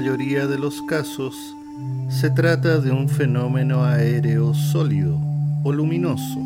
mayoría 0.00 0.46
de 0.46 0.56
los 0.56 0.80
casos 0.80 1.54
se 2.08 2.30
trata 2.30 2.78
de 2.78 2.90
un 2.90 3.06
fenómeno 3.06 3.84
aéreo 3.84 4.54
sólido 4.54 5.20
o 5.62 5.74
luminoso, 5.74 6.40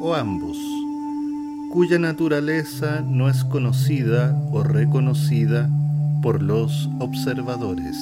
o 0.00 0.14
ambos, 0.14 0.56
cuya 1.72 1.98
naturaleza 1.98 3.02
no 3.04 3.28
es 3.28 3.42
conocida 3.42 4.40
o 4.52 4.62
reconocida 4.62 5.68
por 6.22 6.40
los 6.40 6.88
observadores. 7.00 7.96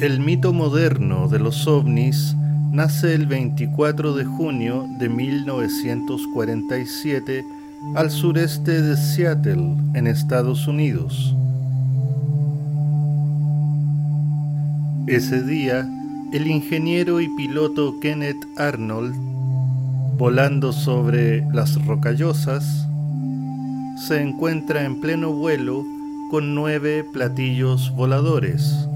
El 0.00 0.20
mito 0.20 0.54
moderno 0.54 1.28
de 1.28 1.40
los 1.40 1.66
ovnis 1.66 2.34
nace 2.70 3.14
el 3.14 3.26
24 3.26 4.14
de 4.14 4.24
junio 4.24 4.88
de 4.98 5.10
1947 5.10 7.44
al 7.96 8.10
sureste 8.10 8.80
de 8.80 8.96
Seattle, 8.96 9.76
en 9.92 10.06
Estados 10.06 10.66
Unidos. 10.66 11.36
Ese 15.12 15.42
día, 15.42 15.86
el 16.32 16.46
ingeniero 16.46 17.20
y 17.20 17.28
piloto 17.28 18.00
Kenneth 18.00 18.46
Arnold, 18.56 19.14
volando 20.16 20.72
sobre 20.72 21.44
las 21.52 21.84
rocallosas, 21.84 22.88
se 24.08 24.22
encuentra 24.22 24.86
en 24.86 25.02
pleno 25.02 25.30
vuelo 25.34 25.84
con 26.30 26.54
nueve 26.54 27.04
platillos 27.12 27.94
voladores. 27.94 28.88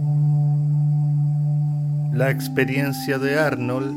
La 2.14 2.30
experiencia 2.30 3.18
de 3.18 3.38
Arnold 3.38 3.94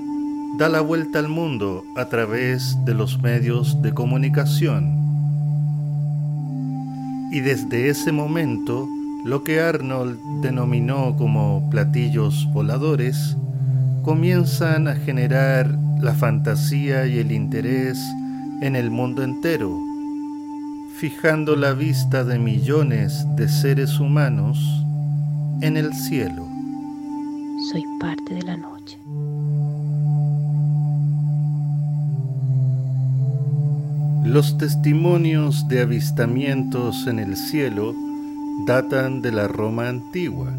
da 0.58 0.68
la 0.68 0.82
vuelta 0.82 1.20
al 1.20 1.30
mundo 1.30 1.86
a 1.96 2.10
través 2.10 2.76
de 2.84 2.96
los 2.96 3.22
medios 3.22 3.82
de 3.82 3.94
comunicación. 3.94 4.94
Y 7.32 7.40
desde 7.40 7.88
ese 7.88 8.12
momento, 8.12 8.90
lo 9.24 9.44
que 9.44 9.60
Arnold 9.60 10.20
denominó 10.42 11.16
como 11.18 11.70
platillos 11.70 12.48
voladores 12.54 13.36
comienzan 14.04 14.88
a 14.88 14.96
generar 14.96 15.78
la 16.00 16.14
fantasía 16.14 17.06
y 17.06 17.20
el 17.20 17.32
interés 17.32 18.00
en 18.62 18.76
el 18.76 18.90
mundo 18.90 19.24
entero, 19.24 19.78
fijando 20.96 21.56
la 21.56 21.74
vista 21.74 22.24
de 22.24 22.40
millones 22.40 23.26
de 23.36 23.50
seres 23.50 24.00
humanos 24.00 24.58
en 25.62 25.76
el 25.76 25.94
cielo. 25.94 26.48
Soy 27.72 27.84
parte 28.00 28.36
de 28.36 28.42
la 28.44 28.56
noche. 28.56 28.98
Los 34.24 34.58
testimonios 34.58 35.68
de 35.68 35.82
avistamientos 35.82 37.08
en 37.08 37.20
el 37.20 37.36
cielo 37.36 37.94
datan 38.66 39.22
de 39.22 39.32
la 39.32 39.48
Roma 39.48 39.90
antigua. 39.90 40.54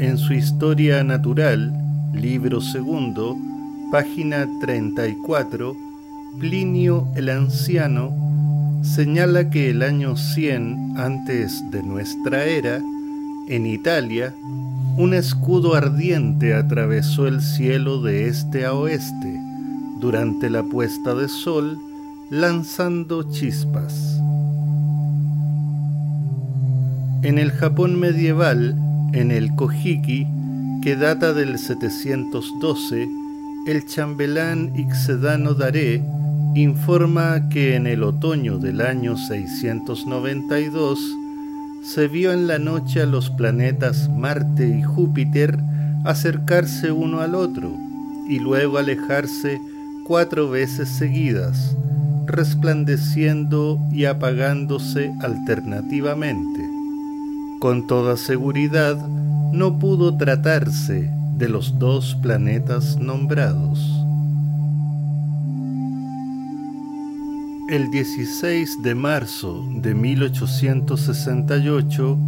En 0.00 0.18
su 0.18 0.34
Historia 0.34 1.02
Natural, 1.04 1.72
libro 2.12 2.60
segundo, 2.60 3.36
página 3.90 4.46
34, 4.60 5.76
Plinio 6.38 7.08
el 7.16 7.28
Anciano 7.28 8.12
señala 8.82 9.50
que 9.50 9.70
el 9.70 9.82
año 9.82 10.16
100 10.16 10.94
antes 10.96 11.62
de 11.70 11.82
nuestra 11.82 12.44
era, 12.44 12.80
en 13.48 13.66
Italia, 13.66 14.34
un 14.96 15.14
escudo 15.14 15.74
ardiente 15.74 16.54
atravesó 16.54 17.26
el 17.26 17.40
cielo 17.40 18.00
de 18.02 18.28
este 18.28 18.64
a 18.64 18.74
oeste 18.74 19.40
durante 20.00 20.50
la 20.50 20.62
puesta 20.62 21.14
de 21.14 21.28
sol 21.28 21.78
lanzando 22.30 23.30
chispas. 23.30 24.23
En 27.24 27.38
el 27.38 27.52
Japón 27.52 27.98
medieval, 27.98 28.76
en 29.14 29.30
el 29.30 29.54
Kojiki, 29.54 30.26
que 30.82 30.94
data 30.94 31.32
del 31.32 31.58
712, 31.58 33.08
el 33.66 33.86
chambelán 33.86 34.76
Ixedano 34.76 35.54
Daré 35.54 36.02
informa 36.54 37.48
que 37.48 37.76
en 37.76 37.86
el 37.86 38.02
otoño 38.02 38.58
del 38.58 38.82
año 38.82 39.16
692 39.16 41.00
se 41.82 42.08
vio 42.08 42.30
en 42.30 42.46
la 42.46 42.58
noche 42.58 43.00
a 43.00 43.06
los 43.06 43.30
planetas 43.30 44.10
Marte 44.10 44.68
y 44.68 44.82
Júpiter 44.82 45.58
acercarse 46.04 46.92
uno 46.92 47.20
al 47.20 47.34
otro 47.34 47.74
y 48.28 48.38
luego 48.38 48.76
alejarse 48.76 49.62
cuatro 50.06 50.50
veces 50.50 50.90
seguidas, 50.90 51.74
resplandeciendo 52.26 53.80
y 53.90 54.04
apagándose 54.04 55.10
alternativamente. 55.22 56.63
Con 57.64 57.86
toda 57.86 58.18
seguridad, 58.18 58.98
no 59.50 59.78
pudo 59.78 60.18
tratarse 60.18 61.10
de 61.38 61.48
los 61.48 61.78
dos 61.78 62.14
planetas 62.20 62.98
nombrados. 62.98 63.80
El 67.70 67.90
16 67.90 68.82
de 68.82 68.94
marzo 68.94 69.66
de 69.76 69.94
1868 69.94 72.18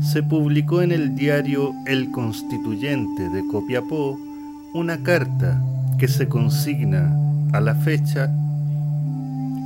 se 0.00 0.22
publicó 0.22 0.80
en 0.80 0.92
el 0.92 1.14
diario 1.14 1.74
El 1.86 2.10
Constituyente 2.10 3.28
de 3.28 3.46
Copiapó 3.48 4.18
una 4.72 5.02
carta 5.02 5.62
que 5.98 6.08
se 6.08 6.26
consigna 6.26 7.14
a 7.52 7.60
la 7.60 7.74
fecha 7.74 8.34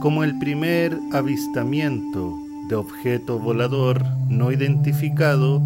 como 0.00 0.24
el 0.24 0.36
primer 0.40 0.98
avistamiento 1.12 2.49
de 2.70 2.76
objeto 2.76 3.40
volador 3.40 4.06
no 4.28 4.52
identificado 4.52 5.60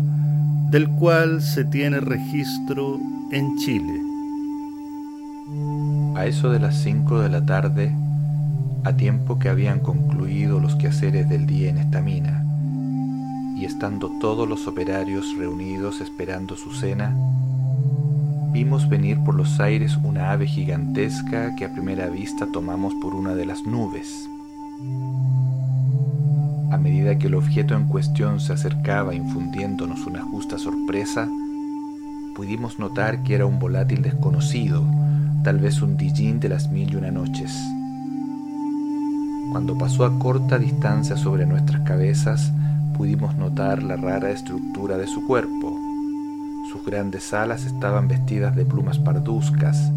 del 0.71 0.89
cual 0.89 1.43
se 1.43 1.67
tiene 1.67 2.01
registro 2.01 2.99
en 3.31 3.57
Chile. 3.59 4.01
A 6.17 6.25
eso 6.25 6.51
de 6.51 6.59
las 6.61 6.77
5 6.77 7.21
de 7.21 7.29
la 7.29 7.45
tarde, 7.45 7.95
a 8.85 8.95
tiempo 8.95 9.39
que 9.39 9.51
habían 9.51 9.81
concluido 9.81 10.61
los 10.61 10.77
quehaceres 10.77 11.29
del 11.29 11.47
día 11.47 11.69
en 11.69 11.77
esta 11.77 12.01
mina, 12.01 12.43
y 13.55 13.67
estando 13.67 14.11
todos 14.19 14.49
los 14.49 14.67
operarios 14.67 15.37
reunidos 15.37 16.01
esperando 16.01 16.57
su 16.57 16.73
cena, 16.73 17.15
vimos 18.51 18.89
venir 18.89 19.19
por 19.25 19.35
los 19.35 19.61
aires 19.61 19.99
una 20.03 20.33
ave 20.33 20.47
gigantesca 20.47 21.55
que 21.55 21.67
a 21.67 21.73
primera 21.73 22.09
vista 22.09 22.47
tomamos 22.51 22.95
por 22.95 23.15
una 23.15 23.35
de 23.35 23.45
las 23.45 23.65
nubes. 23.65 24.27
A 26.75 26.77
medida 26.77 27.17
que 27.17 27.29
el 27.29 27.37
objeto 27.37 27.77
en 27.77 27.87
cuestión 27.87 28.41
se 28.41 28.53
acercaba 28.53 29.15
infundiéndonos 29.15 30.09
una 30.09 30.23
justa 30.23 30.59
sorpresa, 30.59 31.29
pudimos 32.35 32.81
notar 32.81 33.23
que 33.23 33.37
era 33.37 33.47
un 33.47 33.61
volátil 33.61 34.03
desconocido, 34.03 34.83
tal 35.45 35.61
vez 35.61 35.81
un 35.83 35.97
Dijin 35.97 36.41
de 36.41 36.49
las 36.49 36.73
mil 36.73 36.93
y 36.93 36.97
una 36.97 37.13
noches. 37.13 37.57
Cuando 39.53 39.79
pasó 39.79 40.05
a 40.05 40.19
corta 40.19 40.59
distancia 40.59 41.17
sobre 41.17 41.47
nuestras 41.47 41.83
cabezas, 41.83 42.53
pudimos 42.97 43.37
notar 43.37 43.85
la 43.85 43.95
rara 43.95 44.33
estructura 44.33 44.99
de 44.99 45.07
su 45.07 45.25
cuerpo, 45.29 45.79
sus 46.73 46.85
grandes 46.85 47.33
alas 47.33 47.67
estaban 47.67 48.09
vestidas 48.09 48.57
de 48.57 48.65
plumas 48.65 48.99
parduzcas. 48.99 49.93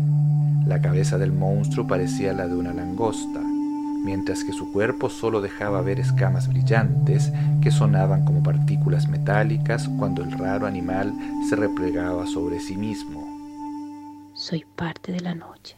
La 0.68 0.80
cabeza 0.80 1.18
del 1.18 1.32
monstruo 1.34 1.88
parecía 1.88 2.34
la 2.34 2.48
de 2.48 2.56
una 2.56 2.72
langosta, 2.72 3.47
mientras 4.08 4.44
que 4.46 4.54
su 4.54 4.72
cuerpo 4.72 5.10
solo 5.10 5.42
dejaba 5.42 5.82
ver 5.82 6.00
escamas 6.00 6.48
brillantes 6.48 7.30
que 7.62 7.72
sonaban 7.72 8.24
como 8.24 8.42
partículas 8.42 9.10
metálicas 9.10 9.90
cuando 10.00 10.24
el 10.24 10.32
raro 10.32 10.66
animal 10.66 11.14
se 11.50 11.58
replegaba 11.58 12.26
sobre 12.26 12.62
sí 12.62 12.78
mismo. 12.78 13.28
Soy 14.34 14.64
parte 14.78 15.12
de 15.12 15.20
la 15.20 15.36
noche. 15.36 15.76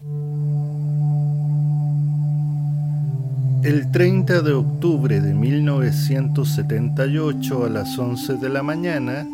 El 3.64 3.90
30 3.90 4.44
de 4.44 4.54
octubre 4.54 5.22
de 5.22 5.34
1978 5.34 7.66
a 7.66 7.70
las 7.70 7.98
11 7.98 8.36
de 8.36 8.50
la 8.50 8.62
mañana, 8.62 9.26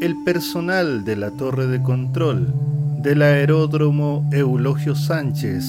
el 0.00 0.14
personal 0.22 1.04
de 1.04 1.16
la 1.16 1.32
torre 1.32 1.66
de 1.66 1.82
control 1.82 2.54
del 3.02 3.22
aeródromo 3.22 4.30
Eulogio 4.32 4.94
Sánchez 4.94 5.64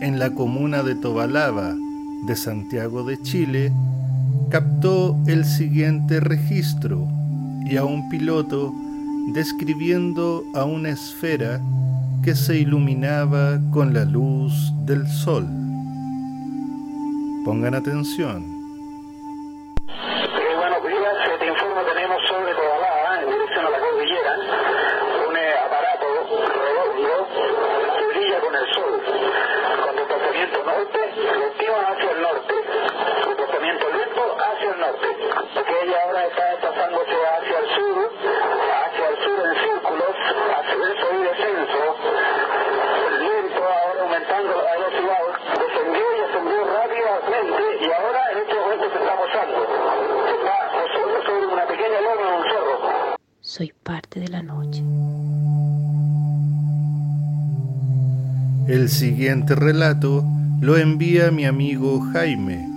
en 0.00 0.18
la 0.18 0.30
comuna 0.30 0.82
de 0.82 0.94
Tobalaba 0.94 1.76
de 2.24 2.36
Santiago 2.36 3.04
de 3.04 3.20
Chile 3.22 3.72
captó 4.50 5.16
el 5.26 5.44
siguiente 5.44 6.20
registro 6.20 7.06
y 7.64 7.76
a 7.76 7.84
un 7.84 8.08
piloto 8.08 8.72
describiendo 9.32 10.44
a 10.54 10.64
una 10.64 10.90
esfera 10.90 11.60
que 12.22 12.34
se 12.34 12.58
iluminaba 12.58 13.60
con 13.70 13.92
la 13.92 14.04
luz 14.04 14.72
del 14.84 15.06
sol. 15.06 15.46
Pongan 17.44 17.74
atención. 17.74 18.55
El 58.68 58.88
siguiente 58.88 59.54
relato 59.54 60.24
lo 60.60 60.76
envía 60.76 61.30
mi 61.30 61.44
amigo 61.44 62.00
Jaime 62.12 62.68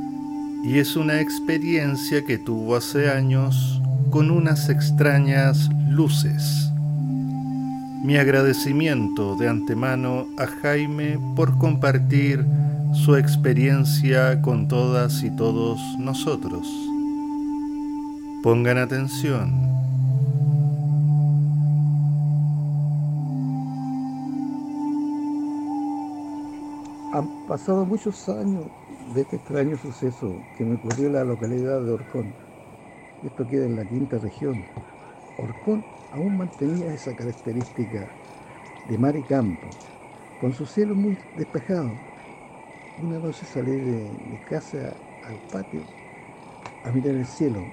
y 0.63 0.77
es 0.77 0.95
una 0.95 1.19
experiencia 1.19 2.23
que 2.23 2.37
tuvo 2.37 2.75
hace 2.75 3.09
años 3.09 3.81
con 4.11 4.29
unas 4.29 4.69
extrañas 4.69 5.67
luces. 5.89 6.69
Mi 8.03 8.17
agradecimiento 8.17 9.35
de 9.35 9.49
antemano 9.49 10.27
a 10.37 10.45
Jaime 10.61 11.17
por 11.35 11.57
compartir 11.57 12.45
su 12.93 13.15
experiencia 13.15 14.43
con 14.43 14.67
todas 14.67 15.23
y 15.23 15.35
todos 15.35 15.79
nosotros. 15.97 16.67
Pongan 18.43 18.77
atención. 18.77 19.68
Pasado 27.49 27.83
muchos 27.83 28.29
años 28.29 28.67
de 29.15 29.21
este 29.21 29.37
extraño 29.37 29.75
suceso 29.75 30.31
que 30.55 30.63
me 30.63 30.75
ocurrió 30.75 31.07
en 31.07 31.13
la 31.13 31.23
localidad 31.23 31.81
de 31.81 31.93
Orcón. 31.93 32.31
Esto 33.23 33.47
queda 33.47 33.65
en 33.65 33.75
la 33.75 33.85
quinta 33.85 34.19
región. 34.19 34.63
Orcón 35.39 35.83
aún 36.13 36.37
mantenía 36.37 36.93
esa 36.93 37.15
característica 37.15 38.07
de 38.87 38.97
mar 38.99 39.15
y 39.15 39.23
campo, 39.23 39.67
con 40.39 40.53
su 40.53 40.67
cielo 40.67 40.93
muy 40.93 41.17
despejado. 41.37 41.89
Una 43.01 43.17
noche 43.17 43.43
salí 43.47 43.71
de 43.71 44.11
mi 44.29 44.37
casa 44.47 44.93
al 45.25 45.35
patio 45.51 45.81
a 46.85 46.91
mirar 46.91 47.15
el 47.15 47.25
cielo, 47.25 47.65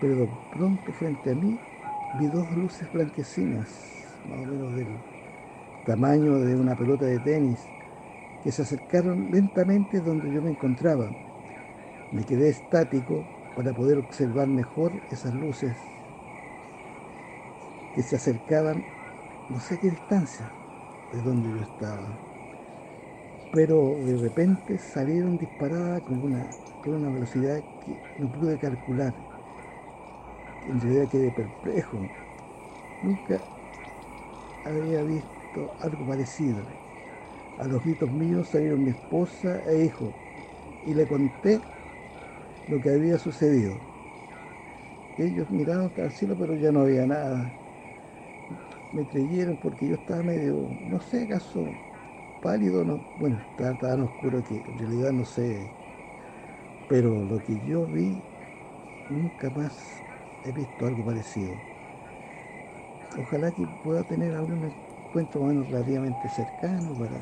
pero 0.00 0.26
pronto 0.50 0.90
frente 0.92 1.32
a 1.32 1.34
mí 1.34 1.58
vi 2.18 2.26
dos 2.28 2.50
luces 2.52 2.90
blanquecinas, 2.90 3.68
más 4.30 4.38
o 4.38 4.50
menos 4.50 4.74
del 4.74 4.88
tamaño 5.84 6.38
de 6.38 6.56
una 6.56 6.74
pelota 6.74 7.04
de 7.04 7.18
tenis, 7.18 7.60
que 8.44 8.52
se 8.52 8.62
acercaron 8.62 9.32
lentamente 9.32 10.02
donde 10.02 10.32
yo 10.32 10.42
me 10.42 10.52
encontraba. 10.52 11.16
Me 12.10 12.24
quedé 12.26 12.48
estático 12.50 13.30
para 13.54 13.74
poder 13.74 13.98
observar 13.98 14.48
mejor 14.48 15.04
esas 15.10 15.34
luces 15.34 15.76
que 17.92 18.02
se 18.02 18.16
acercaban 18.16 18.86
no 19.48 19.60
sé 19.60 19.78
qué 19.80 19.90
distancia 19.90 20.58
de 21.10 21.22
donde 21.22 21.50
yo 21.52 21.62
estaba. 21.62 22.22
Pero 23.50 24.00
de 24.04 24.16
repente 24.18 24.76
salieron 24.78 25.38
disparadas 25.38 26.02
con 26.02 26.22
una, 26.22 26.58
con 26.82 26.94
una 26.94 27.08
velocidad 27.10 27.64
que 27.80 28.02
no 28.16 28.30
pude 28.30 28.58
calcular. 28.58 29.14
En 30.64 30.80
realidad 30.80 31.08
quedé 31.08 31.30
perplejo. 31.30 32.10
Nunca 33.00 33.48
había 34.64 35.02
visto 35.04 35.76
algo 35.78 36.06
parecido. 36.06 36.66
A 37.56 37.66
los 37.68 37.82
gritos 37.82 38.12
míos 38.12 38.48
salieron 38.48 38.84
mi 38.84 38.90
esposa 38.90 39.62
e 39.66 39.84
hijo 39.84 40.14
y 40.84 40.94
le 40.94 41.06
conté 41.06 41.60
lo 42.66 42.80
que 42.80 42.90
había 42.90 43.18
sucedido. 43.18 43.80
Ellos 45.16 45.50
miraron 45.50 45.86
hasta 45.86 46.04
el 46.04 46.12
cielo, 46.12 46.36
pero 46.38 46.54
ya 46.56 46.70
no 46.72 46.80
había 46.82 47.06
nada. 47.06 47.58
Me 48.92 49.06
creyeron 49.06 49.56
porque 49.58 49.86
yo 49.88 49.96
estaba 49.96 50.22
medio, 50.22 50.78
no 50.84 51.00
sé, 51.00 51.24
acaso 51.24 51.74
pálido, 52.40 52.84
no, 52.84 53.04
bueno, 53.16 53.38
estaba 53.40 53.76
tan 53.76 54.02
oscuro 54.02 54.42
que 54.42 54.56
en 54.66 54.78
realidad 54.78 55.12
no 55.12 55.24
sé. 55.24 55.72
Pero 56.86 57.24
lo 57.24 57.38
que 57.38 57.60
yo 57.60 57.86
vi, 57.86 58.22
nunca 59.08 59.50
más 59.50 60.04
he 60.44 60.52
visto 60.52 60.86
algo 60.86 61.04
parecido. 61.04 61.62
Ojalá 63.16 63.52
que 63.52 63.66
pueda 63.66 64.04
tener 64.04 64.34
algún 64.34 64.60
encuentro 65.14 65.42
más 65.42 65.68
relativamente 65.68 66.28
cercano 66.28 66.92
para 66.94 67.12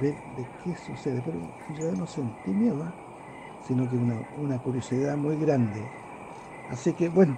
ver 0.00 0.14
de 0.36 0.46
qué 0.62 0.76
sucede. 0.86 1.20
Pero 1.24 1.38
en 1.38 1.76
realidad 1.76 1.98
no 1.98 2.06
sentí 2.06 2.50
miedo, 2.50 2.84
¿eh? 2.84 2.92
sino 3.66 3.90
que 3.90 3.96
una, 3.96 4.20
una 4.38 4.58
curiosidad 4.58 5.16
muy 5.16 5.36
grande. 5.36 5.82
Así 6.70 6.92
que 6.92 7.08
bueno, 7.08 7.36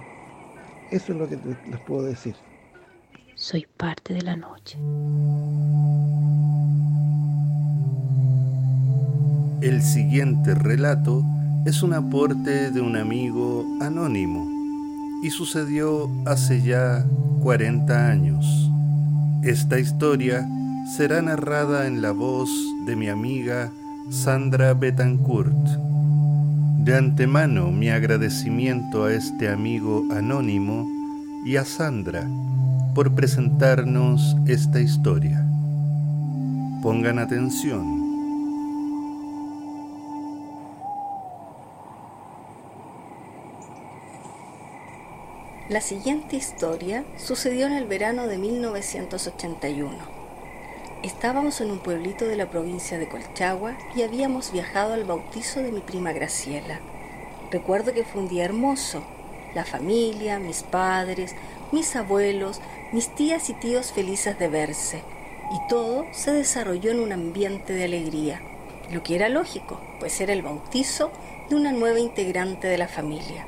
eso 0.91 1.13
es 1.13 1.19
lo 1.19 1.27
que 1.27 1.37
les 1.37 1.79
puedo 1.81 2.03
decir. 2.03 2.35
Soy 3.33 3.65
parte 3.77 4.13
de 4.13 4.21
la 4.21 4.35
noche. 4.35 4.77
El 9.61 9.81
siguiente 9.81 10.53
relato 10.53 11.23
es 11.65 11.81
un 11.81 11.93
aporte 11.93 12.71
de 12.71 12.81
un 12.81 12.97
amigo 12.97 13.65
anónimo 13.81 14.47
y 15.23 15.29
sucedió 15.31 16.09
hace 16.25 16.61
ya 16.61 17.05
40 17.41 18.09
años. 18.09 18.70
Esta 19.43 19.79
historia 19.79 20.47
será 20.95 21.19
narrada 21.23 21.87
en 21.87 22.03
la 22.03 22.11
voz 22.11 22.51
de 22.85 22.95
mi 22.95 23.09
amiga 23.09 23.71
Sandra 24.11 24.75
Betancourt. 24.75 25.67
De 26.77 26.95
antemano 26.95 27.71
mi 27.71 27.89
agradecimiento 27.89 29.05
a 29.05 29.13
este 29.13 29.49
amigo 29.49 30.05
anónimo 30.11 30.87
y 31.43 31.55
a 31.55 31.65
Sandra 31.65 32.29
por 32.93 33.15
presentarnos 33.15 34.37
esta 34.45 34.79
historia. 34.79 35.43
Pongan 36.83 37.17
atención. 37.17 38.00
La 45.71 45.79
siguiente 45.79 46.35
historia 46.35 47.05
sucedió 47.15 47.65
en 47.65 47.71
el 47.71 47.85
verano 47.85 48.27
de 48.27 48.37
1981. 48.37 49.97
Estábamos 51.01 51.61
en 51.61 51.71
un 51.71 51.79
pueblito 51.79 52.25
de 52.25 52.35
la 52.35 52.49
provincia 52.49 52.99
de 52.99 53.07
Colchagua 53.07 53.77
y 53.95 54.01
habíamos 54.01 54.51
viajado 54.51 54.93
al 54.93 55.05
bautizo 55.05 55.61
de 55.61 55.71
mi 55.71 55.79
prima 55.79 56.11
Graciela. 56.11 56.81
Recuerdo 57.51 57.93
que 57.93 58.03
fue 58.03 58.21
un 58.21 58.27
día 58.27 58.43
hermoso. 58.43 59.01
La 59.55 59.63
familia, 59.63 60.39
mis 60.39 60.63
padres, 60.63 61.35
mis 61.71 61.95
abuelos, 61.95 62.59
mis 62.91 63.07
tías 63.15 63.49
y 63.49 63.53
tíos 63.53 63.93
felices 63.93 64.37
de 64.37 64.49
verse. 64.49 65.03
Y 65.53 65.69
todo 65.69 66.05
se 66.11 66.33
desarrolló 66.33 66.91
en 66.91 66.99
un 66.99 67.13
ambiente 67.13 67.71
de 67.71 67.85
alegría, 67.85 68.41
lo 68.91 69.03
que 69.03 69.15
era 69.15 69.29
lógico, 69.29 69.79
pues 70.01 70.19
era 70.19 70.33
el 70.33 70.41
bautizo 70.41 71.11
de 71.49 71.55
una 71.55 71.71
nueva 71.71 72.01
integrante 72.01 72.67
de 72.67 72.77
la 72.77 72.89
familia. 72.89 73.47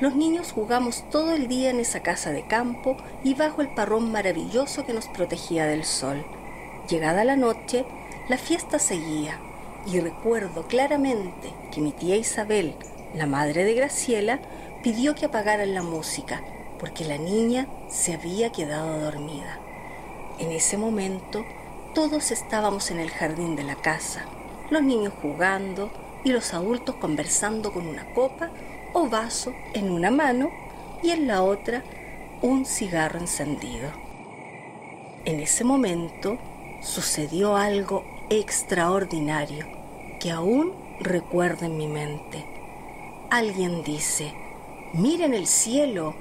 Los 0.00 0.14
niños 0.16 0.52
jugamos 0.52 1.04
todo 1.10 1.32
el 1.34 1.46
día 1.46 1.68
en 1.68 1.78
esa 1.78 2.00
casa 2.00 2.32
de 2.32 2.46
campo 2.46 2.96
y 3.22 3.34
bajo 3.34 3.60
el 3.60 3.68
parrón 3.68 4.10
maravilloso 4.10 4.86
que 4.86 4.94
nos 4.94 5.08
protegía 5.08 5.66
del 5.66 5.84
sol. 5.84 6.24
Llegada 6.88 7.22
la 7.22 7.36
noche, 7.36 7.84
la 8.30 8.38
fiesta 8.38 8.78
seguía 8.78 9.38
y 9.86 10.00
recuerdo 10.00 10.66
claramente 10.66 11.52
que 11.70 11.82
mi 11.82 11.92
tía 11.92 12.16
Isabel, 12.16 12.74
la 13.14 13.26
madre 13.26 13.64
de 13.64 13.74
Graciela, 13.74 14.40
pidió 14.82 15.14
que 15.14 15.26
apagaran 15.26 15.74
la 15.74 15.82
música 15.82 16.42
porque 16.78 17.04
la 17.04 17.18
niña 17.18 17.66
se 17.90 18.14
había 18.14 18.50
quedado 18.50 19.00
dormida. 19.00 19.58
En 20.38 20.50
ese 20.50 20.78
momento 20.78 21.44
todos 21.94 22.30
estábamos 22.30 22.90
en 22.90 23.00
el 23.00 23.10
jardín 23.10 23.54
de 23.54 23.64
la 23.64 23.76
casa, 23.76 24.24
los 24.70 24.82
niños 24.82 25.12
jugando 25.20 25.90
y 26.24 26.30
los 26.30 26.54
adultos 26.54 26.94
conversando 26.94 27.70
con 27.70 27.86
una 27.86 28.06
copa 28.14 28.50
o 28.92 29.08
vaso 29.08 29.52
en 29.74 29.90
una 29.90 30.10
mano 30.10 30.50
y 31.02 31.10
en 31.10 31.26
la 31.26 31.42
otra 31.42 31.82
un 32.42 32.64
cigarro 32.64 33.18
encendido. 33.18 33.90
En 35.24 35.40
ese 35.40 35.64
momento 35.64 36.38
sucedió 36.80 37.56
algo 37.56 38.04
extraordinario 38.30 39.66
que 40.18 40.30
aún 40.30 40.72
recuerdo 41.00 41.66
en 41.66 41.76
mi 41.76 41.86
mente. 41.86 42.44
Alguien 43.30 43.82
dice, 43.84 44.32
miren 44.94 45.34
el 45.34 45.46
cielo, 45.46 46.14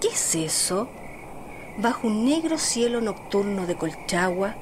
¿qué 0.00 0.08
es 0.08 0.34
eso? 0.34 0.88
Bajo 1.78 2.06
un 2.06 2.24
negro 2.24 2.58
cielo 2.58 3.00
nocturno 3.00 3.66
de 3.66 3.74
Colchagua, 3.74 4.54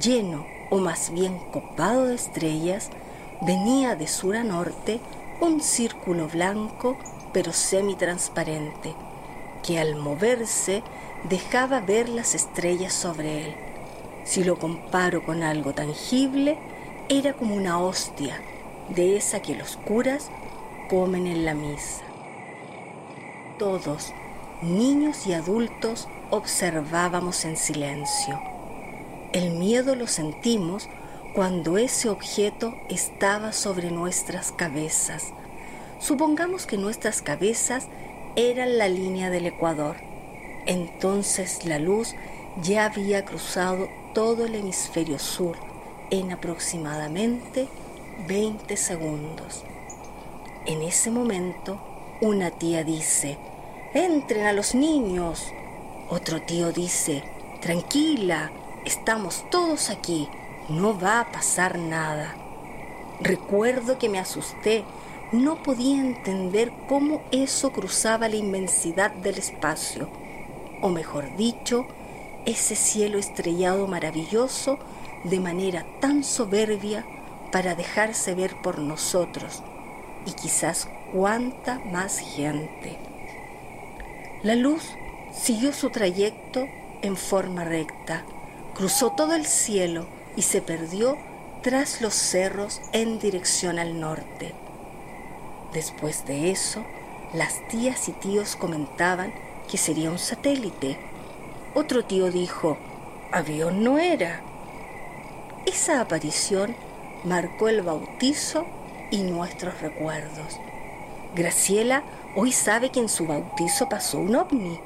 lleno 0.00 0.46
o 0.70 0.78
más 0.78 1.10
bien 1.10 1.38
copado 1.52 2.06
de 2.06 2.14
estrellas, 2.14 2.90
venía 3.42 3.96
de 3.96 4.06
sur 4.06 4.36
a 4.36 4.44
norte 4.44 5.00
un 5.40 5.60
círculo 5.60 6.28
blanco 6.28 6.96
pero 7.32 7.52
semitransparente, 7.52 8.94
que 9.62 9.78
al 9.78 9.96
moverse 9.96 10.82
dejaba 11.28 11.80
ver 11.80 12.08
las 12.08 12.34
estrellas 12.34 12.92
sobre 12.92 13.46
él. 13.46 13.54
Si 14.24 14.44
lo 14.44 14.58
comparo 14.58 15.24
con 15.24 15.42
algo 15.42 15.72
tangible, 15.72 16.58
era 17.08 17.32
como 17.32 17.54
una 17.54 17.78
hostia, 17.78 18.40
de 18.88 19.16
esa 19.16 19.40
que 19.40 19.54
los 19.54 19.76
curas 19.76 20.30
comen 20.88 21.26
en 21.26 21.44
la 21.44 21.54
misa. 21.54 22.02
Todos, 23.58 24.12
niños 24.62 25.26
y 25.26 25.32
adultos, 25.32 26.08
observábamos 26.30 27.44
en 27.44 27.56
silencio. 27.56 28.40
El 29.32 29.52
miedo 29.52 29.94
lo 29.94 30.06
sentimos 30.06 30.88
cuando 31.34 31.78
ese 31.78 32.08
objeto 32.08 32.74
estaba 32.88 33.52
sobre 33.52 33.90
nuestras 33.90 34.52
cabezas. 34.52 35.32
Supongamos 36.00 36.66
que 36.66 36.76
nuestras 36.76 37.22
cabezas 37.22 37.86
eran 38.36 38.78
la 38.78 38.88
línea 38.88 39.28
del 39.28 39.46
Ecuador 39.46 39.96
Entonces 40.66 41.64
la 41.64 41.78
luz 41.78 42.14
ya 42.62 42.86
había 42.86 43.24
cruzado 43.24 43.88
todo 44.14 44.44
el 44.46 44.54
hemisferio 44.54 45.18
sur 45.18 45.56
en 46.10 46.32
aproximadamente 46.32 47.68
20 48.26 48.76
segundos. 48.76 49.64
En 50.66 50.82
ese 50.82 51.10
momento, 51.10 51.80
una 52.20 52.50
tía 52.50 52.84
dice, 52.84 53.38
entren 53.94 54.46
a 54.46 54.52
los 54.52 54.74
niños. 54.74 55.52
Otro 56.10 56.42
tío 56.42 56.72
dice, 56.72 57.22
tranquila, 57.60 58.50
estamos 58.84 59.44
todos 59.50 59.90
aquí, 59.90 60.28
no 60.70 60.98
va 60.98 61.20
a 61.20 61.32
pasar 61.32 61.78
nada. 61.78 62.36
Recuerdo 63.20 63.98
que 63.98 64.08
me 64.08 64.18
asusté, 64.18 64.84
no 65.32 65.62
podía 65.62 66.00
entender 66.00 66.72
cómo 66.88 67.22
eso 67.32 67.72
cruzaba 67.72 68.28
la 68.28 68.36
inmensidad 68.36 69.10
del 69.10 69.38
espacio, 69.38 70.08
o 70.80 70.88
mejor 70.88 71.36
dicho, 71.36 71.86
ese 72.46 72.76
cielo 72.76 73.18
estrellado 73.18 73.86
maravilloso 73.86 74.78
de 75.24 75.40
manera 75.40 75.84
tan 76.00 76.24
soberbia 76.24 77.04
para 77.52 77.74
dejarse 77.74 78.34
ver 78.34 78.54
por 78.62 78.78
nosotros 78.78 79.62
y 80.24 80.32
quizás 80.32 80.88
cuánta 81.12 81.80
más 81.92 82.18
gente. 82.18 82.96
La 84.42 84.54
luz 84.54 84.88
siguió 85.34 85.72
su 85.72 85.90
trayecto 85.90 86.66
en 87.02 87.16
forma 87.16 87.64
recta, 87.64 88.24
cruzó 88.74 89.10
todo 89.10 89.34
el 89.34 89.46
cielo 89.46 90.06
y 90.36 90.42
se 90.42 90.62
perdió 90.62 91.16
tras 91.62 92.00
los 92.00 92.14
cerros 92.14 92.80
en 92.92 93.18
dirección 93.18 93.78
al 93.78 94.00
norte. 94.00 94.54
Después 95.72 96.26
de 96.26 96.50
eso, 96.50 96.84
las 97.32 97.66
tías 97.68 98.08
y 98.08 98.12
tíos 98.12 98.56
comentaban 98.56 99.32
que 99.70 99.76
sería 99.76 100.10
un 100.10 100.18
satélite. 100.18 100.96
Otro 101.74 102.04
tío 102.04 102.30
dijo, 102.30 102.76
avión 103.30 103.84
no 103.84 103.98
era. 103.98 104.42
Esa 105.66 106.00
aparición 106.00 106.74
marcó 107.24 107.68
el 107.68 107.82
bautizo 107.82 108.66
y 109.10 109.18
nuestros 109.22 109.80
recuerdos. 109.80 110.58
Graciela 111.34 112.02
hoy 112.34 112.50
sabe 112.50 112.90
que 112.90 113.00
en 113.00 113.08
su 113.08 113.26
bautizo 113.26 113.88
pasó 113.88 114.18
un 114.18 114.34
ovni. 114.34 114.80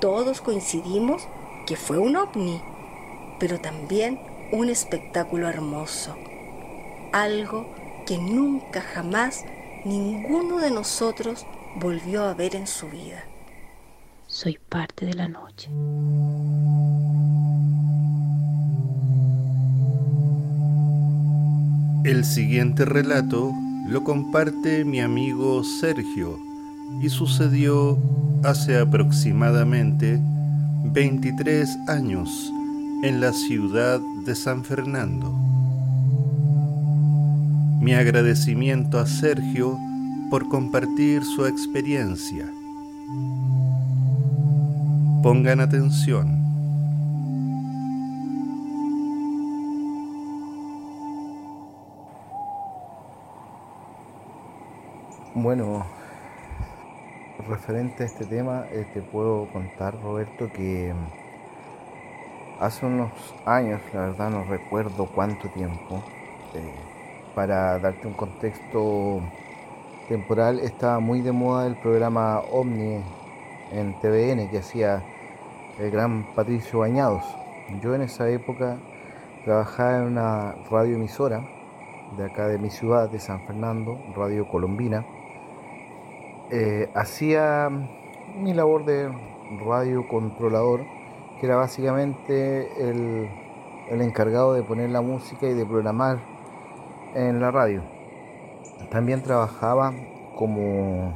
Todos 0.00 0.40
coincidimos 0.40 1.28
que 1.66 1.76
fue 1.76 1.98
un 1.98 2.16
ovni, 2.16 2.60
pero 3.40 3.58
también 3.58 4.20
un 4.52 4.68
espectáculo 4.68 5.48
hermoso, 5.48 6.14
algo 7.12 7.66
que 8.06 8.18
nunca 8.18 8.82
jamás 8.82 9.44
ninguno 9.84 10.58
de 10.58 10.70
nosotros 10.70 11.46
volvió 11.80 12.24
a 12.24 12.34
ver 12.34 12.54
en 12.54 12.66
su 12.66 12.88
vida. 12.88 13.24
Soy 14.26 14.58
parte 14.68 15.06
de 15.06 15.14
la 15.14 15.26
noche. 15.26 15.70
El 22.04 22.24
siguiente 22.24 22.84
relato 22.84 23.52
lo 23.88 24.04
comparte 24.04 24.84
mi 24.84 25.00
amigo 25.00 25.64
Sergio 25.64 26.38
y 27.00 27.08
sucedió 27.08 27.98
hace 28.44 28.78
aproximadamente 28.78 30.18
23 30.92 31.68
años 31.88 32.52
en 33.02 33.20
la 33.20 33.32
ciudad 33.32 33.98
de 34.26 34.34
San 34.34 34.62
Fernando. 34.62 35.30
Mi 37.80 37.94
agradecimiento 37.94 38.98
a 38.98 39.06
Sergio 39.06 39.78
por 40.28 40.50
compartir 40.50 41.24
su 41.24 41.46
experiencia. 41.46 42.44
Pongan 45.22 45.60
atención. 45.60 46.40
Bueno, 55.34 55.86
referente 57.48 58.02
a 58.02 58.06
este 58.06 58.26
tema, 58.26 58.66
eh, 58.70 58.86
te 58.92 59.00
puedo 59.00 59.48
contar, 59.52 59.98
Roberto, 60.02 60.52
que 60.52 60.92
hace 62.60 62.86
unos 62.86 63.10
años, 63.46 63.80
la 63.92 64.00
verdad 64.02 64.30
no 64.30 64.44
recuerdo 64.44 65.06
cuánto 65.06 65.48
tiempo, 65.48 66.02
eh, 66.54 66.74
para 67.34 67.78
darte 67.78 68.06
un 68.06 68.14
contexto 68.14 69.20
temporal, 70.08 70.60
estaba 70.60 71.00
muy 71.00 71.20
de 71.22 71.32
moda 71.32 71.66
el 71.66 71.76
programa 71.76 72.40
Omni 72.52 73.02
en 73.72 73.94
TVN 74.00 74.50
que 74.50 74.58
hacía 74.58 75.02
el 75.78 75.90
gran 75.90 76.34
Patricio 76.34 76.80
Bañados. 76.80 77.24
Yo 77.82 77.94
en 77.94 78.02
esa 78.02 78.28
época 78.28 78.76
trabajaba 79.44 79.98
en 79.98 80.02
una 80.04 80.54
radioemisora 80.70 81.42
de 82.16 82.24
acá 82.24 82.48
de 82.48 82.58
mi 82.58 82.70
ciudad, 82.70 83.08
de 83.08 83.20
San 83.20 83.40
Fernando, 83.46 83.98
Radio 84.16 84.46
Colombina 84.48 85.04
eh, 86.52 86.90
hacía 86.94 87.70
mi 88.36 88.52
labor 88.54 88.84
de 88.84 89.08
radio 89.64 90.08
controlador, 90.08 90.80
que 91.40 91.46
era 91.46 91.56
básicamente 91.56 92.68
el, 92.90 93.30
el 93.88 94.02
encargado 94.02 94.52
de 94.52 94.62
poner 94.62 94.90
la 94.90 95.00
música 95.00 95.46
y 95.46 95.54
de 95.54 95.64
programar 95.64 96.18
en 97.14 97.40
la 97.40 97.50
radio. 97.50 97.82
También 98.90 99.22
trabajaba 99.22 99.94
como 100.36 101.14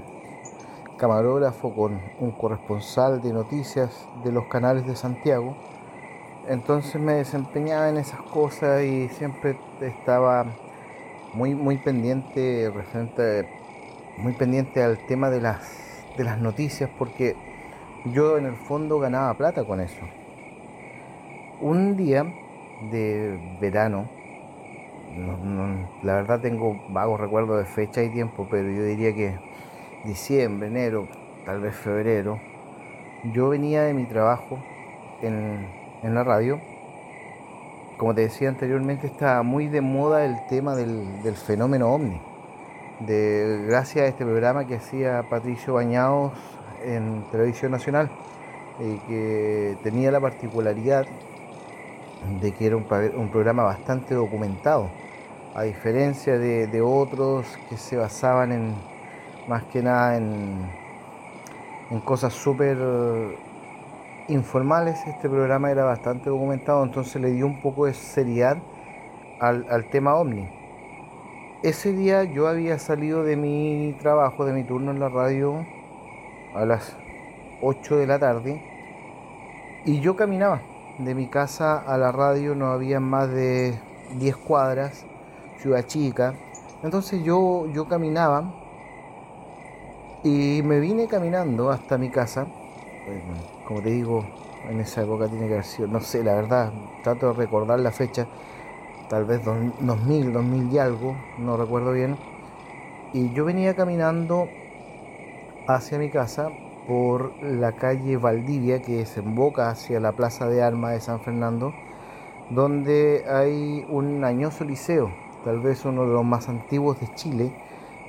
camarógrafo 0.96 1.74
con 1.74 2.00
un 2.20 2.32
corresponsal 2.32 3.20
de 3.20 3.32
noticias 3.32 3.90
de 4.24 4.32
los 4.32 4.46
canales 4.46 4.86
de 4.86 4.96
Santiago. 4.96 5.56
Entonces 6.48 7.00
me 7.00 7.14
desempeñaba 7.14 7.88
en 7.88 7.98
esas 7.98 8.20
cosas 8.22 8.82
y 8.82 9.08
siempre 9.10 9.58
estaba 9.80 10.46
muy, 11.34 11.54
muy 11.54 11.76
pendiente 11.78 12.72
muy 14.16 14.32
pendiente 14.32 14.82
al 14.82 14.98
tema 15.06 15.28
de 15.30 15.40
las, 15.40 15.60
de 16.16 16.24
las 16.24 16.38
noticias 16.38 16.88
porque 16.98 17.34
yo 18.04 18.38
en 18.38 18.46
el 18.46 18.54
fondo 18.54 18.98
ganaba 18.98 19.34
plata 19.34 19.64
con 19.64 19.80
eso. 19.80 20.00
Un 21.60 21.96
día 21.96 22.24
de 22.90 23.58
verano, 23.60 24.08
la 26.02 26.14
verdad 26.14 26.40
tengo 26.40 26.76
vagos 26.90 27.20
recuerdos 27.20 27.58
de 27.58 27.64
fecha 27.64 28.02
y 28.02 28.10
tiempo, 28.10 28.46
pero 28.50 28.68
yo 28.70 28.84
diría 28.84 29.14
que 29.14 29.38
diciembre, 30.04 30.68
enero, 30.68 31.08
tal 31.46 31.60
vez 31.60 31.74
febrero, 31.74 32.38
yo 33.32 33.48
venía 33.48 33.82
de 33.82 33.94
mi 33.94 34.04
trabajo 34.04 34.58
en, 35.22 35.66
en 36.02 36.14
la 36.14 36.24
radio. 36.24 36.60
Como 37.96 38.14
te 38.14 38.22
decía 38.22 38.48
anteriormente, 38.48 39.06
estaba 39.06 39.42
muy 39.42 39.68
de 39.68 39.80
moda 39.80 40.24
el 40.24 40.36
tema 40.48 40.74
del, 40.74 41.22
del 41.22 41.36
fenómeno 41.36 41.94
ovni 41.94 42.20
de 43.00 43.64
gracias 43.66 44.04
a 44.04 44.08
este 44.08 44.24
programa 44.24 44.66
que 44.66 44.76
hacía 44.76 45.24
Patricio 45.28 45.74
Bañados 45.74 46.32
en 46.84 47.24
Televisión 47.30 47.72
Nacional, 47.72 48.10
y 48.80 48.98
que 49.06 49.76
tenía 49.82 50.10
la 50.10 50.20
particularidad 50.20 51.06
de 52.40 52.52
que 52.52 52.66
era 52.66 52.76
un, 52.76 53.28
programa 53.30 53.64
bastante 53.64 54.14
documentado, 54.14 54.88
a 55.54 55.62
diferencia 55.62 56.38
de, 56.38 56.80
otros 56.82 57.46
que 57.68 57.76
se 57.76 57.96
basaban 57.96 58.52
en 58.52 58.74
más 59.46 59.62
que 59.64 59.82
nada 59.82 60.16
en, 60.16 60.58
en 61.90 62.00
cosas 62.00 62.32
súper 62.32 62.78
informales, 64.28 64.98
este 65.06 65.28
programa 65.28 65.70
era 65.70 65.84
bastante 65.84 66.30
documentado, 66.30 66.82
entonces 66.82 67.20
le 67.20 67.30
dio 67.30 67.46
un 67.46 67.60
poco 67.60 67.86
de 67.86 67.94
seriedad 67.94 68.56
al, 69.38 69.66
al 69.70 69.90
tema 69.90 70.14
ovni. 70.14 70.48
Ese 71.62 71.92
día 71.92 72.24
yo 72.24 72.48
había 72.48 72.78
salido 72.78 73.22
de 73.22 73.36
mi 73.36 73.96
trabajo, 74.00 74.44
de 74.44 74.52
mi 74.52 74.64
turno 74.64 74.90
en 74.90 75.00
la 75.00 75.08
radio 75.08 75.64
a 76.54 76.64
las 76.64 76.96
8 77.62 77.96
de 77.96 78.06
la 78.06 78.18
tarde 78.18 78.62
y 79.84 80.00
yo 80.00 80.16
caminaba 80.16 80.60
de 80.98 81.14
mi 81.14 81.28
casa 81.28 81.78
a 81.78 81.98
la 81.98 82.12
radio, 82.12 82.54
no 82.54 82.68
había 82.68 83.00
más 83.00 83.28
de 83.30 83.78
10 84.18 84.36
cuadras, 84.36 85.04
ciudad 85.58 85.84
chica. 85.86 86.34
Entonces 86.82 87.22
yo, 87.24 87.66
yo 87.72 87.88
caminaba 87.88 88.54
y 90.22 90.62
me 90.62 90.80
vine 90.80 91.06
caminando 91.06 91.70
hasta 91.70 91.98
mi 91.98 92.10
casa. 92.10 92.46
como 93.66 93.82
te 93.82 93.90
digo, 93.90 94.24
en 94.70 94.80
esa 94.80 95.02
época 95.02 95.28
tiene 95.28 95.46
que 95.48 95.54
haber 95.54 95.64
sido, 95.64 95.88
no 95.88 96.00
sé, 96.00 96.22
la 96.22 96.34
verdad, 96.34 96.72
trato 97.02 97.28
de 97.28 97.32
recordar 97.34 97.80
la 97.80 97.90
fecha 97.90 98.26
tal 99.08 99.24
vez 99.24 99.44
2000, 99.44 100.32
2000 100.32 100.72
y 100.72 100.78
algo, 100.78 101.16
no 101.38 101.56
recuerdo 101.56 101.92
bien. 101.92 102.16
Y 103.12 103.32
yo 103.32 103.44
venía 103.44 103.74
caminando 103.74 104.48
hacia 105.66 105.98
mi 105.98 106.10
casa 106.10 106.50
por 106.86 107.32
la 107.42 107.72
calle 107.72 108.16
Valdivia 108.16 108.82
que 108.82 108.98
desemboca 108.98 109.70
hacia 109.70 110.00
la 110.00 110.12
Plaza 110.12 110.48
de 110.48 110.62
Armas 110.62 110.92
de 110.92 111.00
San 111.00 111.20
Fernando, 111.20 111.72
donde 112.50 113.24
hay 113.28 113.86
un 113.88 114.24
añoso 114.24 114.64
liceo, 114.64 115.10
tal 115.44 115.60
vez 115.60 115.84
uno 115.84 116.06
de 116.06 116.12
los 116.12 116.24
más 116.24 116.48
antiguos 116.48 117.00
de 117.00 117.14
Chile, 117.14 117.52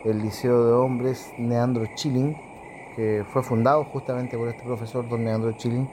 el 0.03 0.21
Liceo 0.21 0.65
de 0.65 0.73
Hombres 0.73 1.31
Neandro 1.37 1.85
Chilling, 1.95 2.35
que 2.95 3.23
fue 3.31 3.43
fundado 3.43 3.83
justamente 3.85 4.37
por 4.37 4.49
este 4.49 4.63
profesor, 4.63 5.07
don 5.07 5.23
Leandro 5.23 5.53
Chilin, 5.53 5.89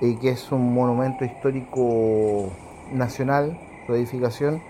y 0.00 0.16
que 0.16 0.30
es 0.30 0.50
un 0.50 0.74
monumento 0.74 1.24
histórico 1.24 2.50
nacional, 2.92 3.58
su 3.86 3.94
edificación. 3.94 4.62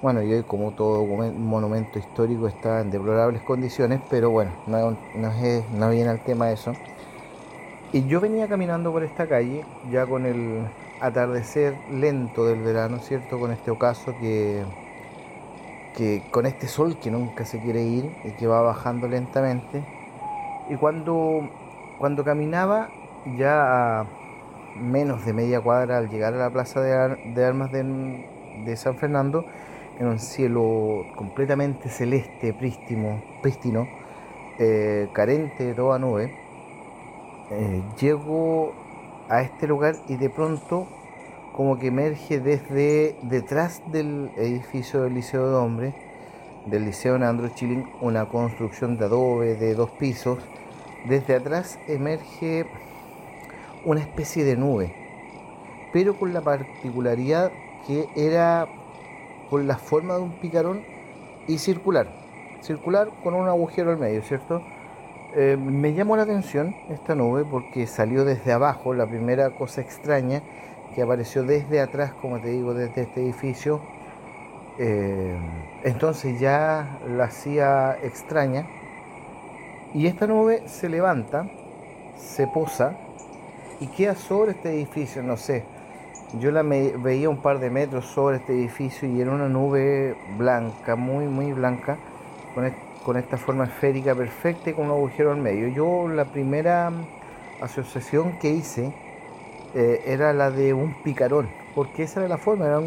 Bueno, 0.00 0.22
y 0.22 0.32
hoy 0.32 0.42
como 0.44 0.70
todo 0.72 1.04
monumento 1.04 1.98
histórico 1.98 2.46
está 2.46 2.80
en 2.80 2.90
deplorables 2.90 3.42
condiciones, 3.42 4.00
pero 4.08 4.30
bueno, 4.30 4.52
no, 4.66 4.96
no, 5.16 5.90
viene 5.90 6.10
al 6.10 6.20
tema 6.20 6.46
de 6.46 6.54
eso. 6.54 6.72
Y 7.92 8.06
yo 8.06 8.20
venía 8.20 8.46
caminando 8.46 8.92
por 8.92 9.02
esta 9.02 9.26
calle, 9.26 9.64
ya 9.90 10.06
con 10.06 10.24
el 10.24 10.66
atardecer 11.00 11.74
lento 11.90 12.44
del 12.44 12.62
verano, 12.62 12.98
¿cierto? 13.00 13.40
Con 13.40 13.50
este 13.50 13.70
ocaso 13.72 14.14
que, 14.20 14.62
que 15.96 16.22
con 16.30 16.46
este 16.46 16.68
sol 16.68 16.96
que 16.98 17.10
nunca 17.10 17.44
se 17.44 17.60
quiere 17.60 17.82
ir 17.82 18.14
y 18.24 18.30
que 18.32 18.46
va 18.46 18.62
bajando 18.62 19.08
lentamente. 19.08 19.82
Y 20.70 20.76
cuando, 20.76 21.48
cuando 21.98 22.22
caminaba 22.22 22.88
ya 23.36 24.00
a 24.00 24.06
menos 24.76 25.24
de 25.24 25.32
media 25.32 25.60
cuadra 25.60 25.98
al 25.98 26.08
llegar 26.08 26.34
a 26.34 26.38
la 26.38 26.50
plaza 26.50 26.80
de, 26.80 27.44
armas 27.44 27.72
de, 27.72 28.76
San 28.76 28.96
Fernando, 28.96 29.44
en 29.98 30.06
un 30.06 30.18
cielo 30.18 31.04
completamente 31.16 31.88
celeste, 31.88 32.52
prístino, 32.54 33.22
prístino 33.42 33.88
eh, 34.58 35.08
carente 35.12 35.66
de 35.66 35.74
toda 35.74 35.98
nube, 35.98 36.32
eh, 37.50 37.82
llego 38.00 38.72
a 39.28 39.42
este 39.42 39.66
lugar 39.66 39.96
y 40.08 40.16
de 40.16 40.30
pronto 40.30 40.86
como 41.52 41.78
que 41.78 41.88
emerge 41.88 42.38
desde 42.38 43.16
detrás 43.22 43.82
del 43.90 44.30
edificio 44.36 45.02
del 45.02 45.14
Liceo 45.14 45.48
de 45.48 45.56
Hombres, 45.56 45.94
del 46.66 46.84
Liceo 46.84 47.18
Nandro 47.18 47.48
Chilling, 47.48 47.84
una 48.00 48.26
construcción 48.26 48.96
de 48.96 49.06
adobe 49.06 49.56
de 49.56 49.74
dos 49.74 49.90
pisos. 49.90 50.38
Desde 51.08 51.34
atrás 51.34 51.78
emerge 51.88 52.66
una 53.84 54.00
especie 54.00 54.44
de 54.44 54.56
nube, 54.56 54.94
pero 55.92 56.16
con 56.16 56.32
la 56.32 56.42
particularidad 56.42 57.50
que 57.86 58.08
era 58.14 58.68
con 59.50 59.66
la 59.66 59.76
forma 59.76 60.14
de 60.14 60.22
un 60.22 60.32
picarón 60.32 60.82
y 61.46 61.58
circular. 61.58 62.08
Circular 62.62 63.08
con 63.22 63.34
un 63.34 63.48
agujero 63.48 63.90
al 63.90 63.98
medio, 63.98 64.22
¿cierto? 64.22 64.62
Eh, 65.34 65.56
me 65.58 65.92
llamó 65.92 66.16
la 66.16 66.22
atención 66.22 66.74
esta 66.88 67.14
nube 67.14 67.44
porque 67.44 67.86
salió 67.86 68.24
desde 68.24 68.52
abajo, 68.52 68.94
la 68.94 69.06
primera 69.06 69.50
cosa 69.50 69.80
extraña 69.80 70.42
que 70.94 71.02
apareció 71.02 71.44
desde 71.44 71.80
atrás, 71.80 72.12
como 72.14 72.40
te 72.40 72.48
digo, 72.48 72.74
desde 72.74 73.02
este 73.02 73.22
edificio. 73.22 73.80
Eh, 74.78 75.36
entonces 75.84 76.40
ya 76.40 76.98
la 77.06 77.24
hacía 77.24 77.98
extraña. 78.02 78.66
Y 79.94 80.06
esta 80.06 80.26
nube 80.26 80.62
se 80.66 80.88
levanta, 80.88 81.46
se 82.16 82.46
posa 82.46 82.96
y 83.80 83.86
queda 83.86 84.14
sobre 84.14 84.52
este 84.52 84.70
edificio, 84.70 85.22
no 85.22 85.36
sé. 85.36 85.64
Yo 86.34 86.50
la 86.50 86.62
veía 86.62 87.30
un 87.30 87.38
par 87.38 87.58
de 87.58 87.70
metros 87.70 88.04
sobre 88.04 88.36
este 88.36 88.52
edificio 88.52 89.08
y 89.08 89.18
era 89.18 89.30
una 89.30 89.48
nube 89.48 90.14
blanca, 90.36 90.94
muy, 90.94 91.24
muy 91.24 91.52
blanca, 91.52 91.96
con, 93.02 93.16
esta 93.16 93.38
forma 93.38 93.64
esférica 93.64 94.14
perfecta 94.14 94.68
y 94.68 94.74
con 94.74 94.86
un 94.86 94.90
agujero 94.90 95.32
al 95.32 95.38
medio. 95.38 95.68
Yo 95.68 96.06
la 96.06 96.26
primera 96.26 96.92
asociación 97.62 98.38
que 98.40 98.50
hice 98.50 98.92
eh, 99.74 100.02
era 100.04 100.34
la 100.34 100.50
de 100.50 100.74
un 100.74 101.02
picarón, 101.02 101.48
porque 101.74 102.02
esa 102.02 102.20
era 102.20 102.28
la 102.28 102.36
forma, 102.36 102.66
era, 102.66 102.82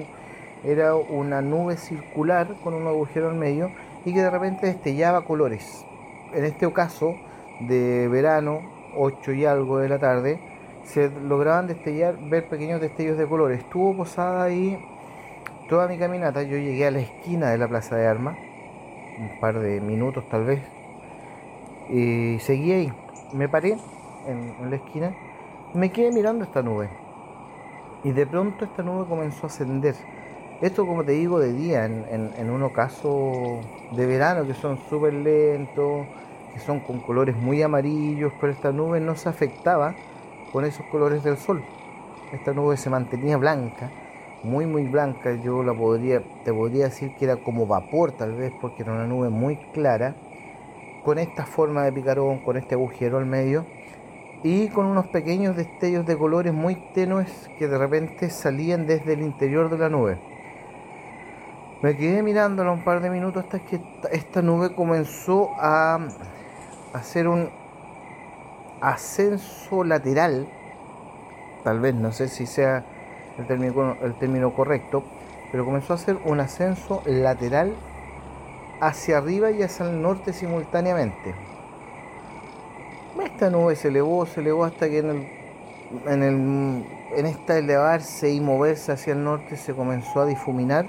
era 0.63 0.95
una 0.95 1.41
nube 1.41 1.77
circular 1.77 2.47
con 2.63 2.75
un 2.75 2.85
agujero 2.85 3.29
al 3.29 3.35
medio 3.35 3.71
y 4.05 4.13
que 4.13 4.21
de 4.21 4.29
repente 4.29 4.67
destellaba 4.67 5.25
colores. 5.25 5.83
En 6.31 6.45
este 6.45 6.71
caso, 6.71 7.15
de 7.59 8.07
verano, 8.07 8.61
8 8.95 9.31
y 9.31 9.45
algo 9.45 9.79
de 9.79 9.89
la 9.89 9.97
tarde, 9.97 10.50
se 10.85 11.09
lograban 11.09 11.67
destellar, 11.67 12.17
ver 12.29 12.47
pequeños 12.49 12.81
destellos 12.81 13.17
de 13.17 13.27
colores. 13.27 13.59
Estuvo 13.59 13.95
posada 13.95 14.43
ahí 14.43 14.77
toda 15.69 15.87
mi 15.87 15.97
caminata. 15.97 16.43
Yo 16.43 16.57
llegué 16.57 16.87
a 16.87 16.91
la 16.91 16.99
esquina 16.99 17.49
de 17.49 17.57
la 17.57 17.67
Plaza 17.67 17.95
de 17.95 18.07
Armas 18.07 18.37
un 19.17 19.39
par 19.39 19.59
de 19.59 19.79
minutos 19.81 20.27
tal 20.29 20.45
vez. 20.45 20.61
Y 21.89 22.39
seguí 22.39 22.71
ahí. 22.71 22.93
Me 23.33 23.47
paré 23.47 23.77
en, 24.27 24.69
la 24.69 24.75
esquina. 24.75 25.15
Me 25.73 25.91
quedé 25.91 26.11
mirando 26.11 26.43
esta 26.43 26.61
nube. 26.61 26.89
Y 28.03 28.11
de 28.11 28.25
pronto 28.25 28.65
esta 28.65 28.83
nube 28.83 29.07
comenzó 29.07 29.43
a 29.43 29.47
ascender. 29.47 29.95
Esto, 30.61 30.85
como 30.85 31.03
te 31.03 31.13
digo, 31.13 31.39
de 31.39 31.53
día, 31.53 31.85
en, 31.85 32.33
en, 32.37 32.49
un 32.49 32.61
ocaso 32.61 33.61
de 33.91 34.05
verano, 34.05 34.45
que 34.45 34.53
son 34.53 34.77
súper 34.89 35.13
lentos, 35.13 36.05
que 36.53 36.59
son 36.59 36.81
con 36.81 36.99
colores 36.99 37.35
muy 37.35 37.61
amarillos, 37.63 38.31
pero 38.39 38.53
esta 38.53 38.71
nube 38.71 38.99
no 38.99 39.15
se 39.15 39.29
afectaba 39.29 39.95
con 40.51 40.65
esos 40.65 40.85
colores 40.87 41.23
del 41.23 41.37
sol. 41.37 41.63
Esta 42.31 42.53
nube 42.53 42.77
se 42.77 42.89
mantenía 42.89 43.37
blanca 43.37 43.91
muy 44.43 44.65
muy 44.65 44.87
blanca, 44.87 45.33
yo 45.35 45.63
la 45.63 45.73
podría, 45.73 46.21
te 46.43 46.51
podría 46.53 46.85
decir 46.85 47.15
que 47.15 47.25
era 47.25 47.37
como 47.37 47.67
vapor 47.67 48.11
tal 48.11 48.33
vez, 48.33 48.51
porque 48.59 48.83
era 48.83 48.93
una 48.93 49.05
nube 49.05 49.29
muy 49.29 49.57
clara, 49.73 50.15
con 51.03 51.19
esta 51.19 51.45
forma 51.45 51.83
de 51.83 51.91
picarón, 51.91 52.39
con 52.39 52.57
este 52.57 52.75
agujero 52.75 53.17
al 53.17 53.25
medio, 53.25 53.65
y 54.43 54.69
con 54.69 54.85
unos 54.87 55.07
pequeños 55.07 55.55
destellos 55.55 56.05
de 56.07 56.17
colores 56.17 56.53
muy 56.53 56.75
tenues 56.93 57.49
que 57.59 57.67
de 57.67 57.77
repente 57.77 58.29
salían 58.31 58.87
desde 58.87 59.13
el 59.13 59.21
interior 59.21 59.69
de 59.69 59.77
la 59.77 59.89
nube. 59.89 60.17
Me 61.83 61.95
quedé 61.95 62.23
mirándola 62.23 62.71
un 62.71 62.83
par 62.83 63.01
de 63.01 63.09
minutos 63.09 63.43
hasta 63.43 63.59
que 63.59 63.79
esta 64.11 64.41
nube 64.41 64.73
comenzó 64.73 65.51
a 65.57 65.99
hacer 66.93 67.27
un 67.27 67.49
ascenso 68.81 69.83
lateral, 69.83 70.47
tal 71.63 71.79
vez 71.79 71.95
no 71.95 72.11
sé 72.11 72.27
si 72.27 72.45
sea 72.45 72.83
el 73.37 73.47
término, 73.47 73.95
el 74.01 74.13
término 74.15 74.53
correcto, 74.53 75.03
pero 75.51 75.65
comenzó 75.65 75.93
a 75.93 75.95
hacer 75.97 76.17
un 76.25 76.39
ascenso 76.39 77.01
lateral 77.05 77.73
hacia 78.79 79.19
arriba 79.19 79.51
y 79.51 79.61
hacia 79.61 79.89
el 79.89 80.01
norte 80.01 80.33
simultáneamente. 80.33 81.35
Esta 83.23 83.49
nube 83.49 83.75
se 83.75 83.89
elevó, 83.89 84.25
se 84.25 84.41
elevó 84.41 84.65
hasta 84.65 84.89
que 84.89 84.99
en, 84.99 85.09
el, 85.09 85.27
en, 86.07 86.23
el, 86.23 86.85
en 87.17 87.25
esta 87.25 87.57
elevarse 87.57 88.31
y 88.31 88.39
moverse 88.39 88.91
hacia 88.91 89.13
el 89.13 89.23
norte 89.23 89.57
se 89.57 89.73
comenzó 89.73 90.21
a 90.21 90.25
difuminar 90.25 90.85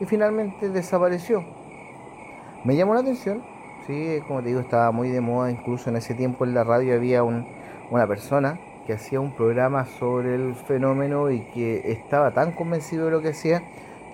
y 0.00 0.04
finalmente 0.04 0.68
desapareció. 0.68 1.44
Me 2.64 2.76
llamó 2.76 2.94
la 2.94 3.00
atención, 3.00 3.42
sí, 3.86 4.20
como 4.26 4.42
te 4.42 4.48
digo, 4.48 4.60
estaba 4.60 4.90
muy 4.90 5.10
de 5.10 5.20
moda, 5.20 5.50
incluso 5.50 5.90
en 5.90 5.96
ese 5.96 6.14
tiempo 6.14 6.44
en 6.44 6.54
la 6.54 6.64
radio 6.64 6.94
había 6.94 7.22
un, 7.22 7.46
una 7.90 8.06
persona 8.06 8.58
que 8.86 8.92
hacía 8.92 9.20
un 9.20 9.32
programa 9.32 9.86
sobre 9.98 10.34
el 10.34 10.54
fenómeno 10.54 11.30
y 11.30 11.40
que 11.52 11.92
estaba 11.92 12.32
tan 12.32 12.52
convencido 12.52 13.06
de 13.06 13.10
lo 13.10 13.20
que 13.20 13.30
hacía 13.30 13.62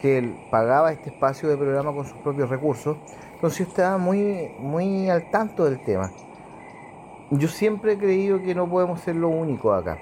que 0.00 0.18
él 0.18 0.34
pagaba 0.50 0.92
este 0.92 1.10
espacio 1.10 1.48
de 1.48 1.56
programa 1.56 1.92
con 1.92 2.04
sus 2.04 2.16
propios 2.18 2.48
recursos. 2.48 2.96
Entonces 3.34 3.60
yo 3.60 3.64
estaba 3.66 3.98
muy, 3.98 4.50
muy 4.58 5.08
al 5.08 5.30
tanto 5.30 5.64
del 5.64 5.78
tema. 5.80 6.10
Yo 7.30 7.48
siempre 7.48 7.92
he 7.92 7.98
creído 7.98 8.42
que 8.42 8.54
no 8.54 8.68
podemos 8.68 9.00
ser 9.00 9.16
lo 9.16 9.28
único 9.28 9.72
acá. 9.72 9.98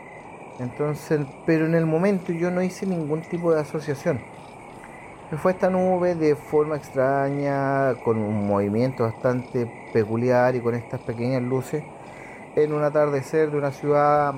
Entonces, 0.58 1.20
pero 1.46 1.66
en 1.66 1.74
el 1.74 1.86
momento 1.86 2.32
yo 2.32 2.50
no 2.50 2.62
hice 2.62 2.86
ningún 2.86 3.22
tipo 3.22 3.52
de 3.52 3.60
asociación. 3.60 4.20
Fue 5.38 5.52
esta 5.52 5.70
nube 5.70 6.16
de 6.16 6.34
forma 6.34 6.74
extraña, 6.74 7.94
con 8.02 8.18
un 8.18 8.48
movimiento 8.48 9.04
bastante 9.04 9.70
peculiar 9.92 10.56
y 10.56 10.60
con 10.60 10.74
estas 10.74 11.00
pequeñas 11.02 11.40
luces, 11.40 11.84
en 12.56 12.72
un 12.72 12.82
atardecer 12.82 13.48
de 13.52 13.56
una 13.56 13.70
ciudad 13.70 14.34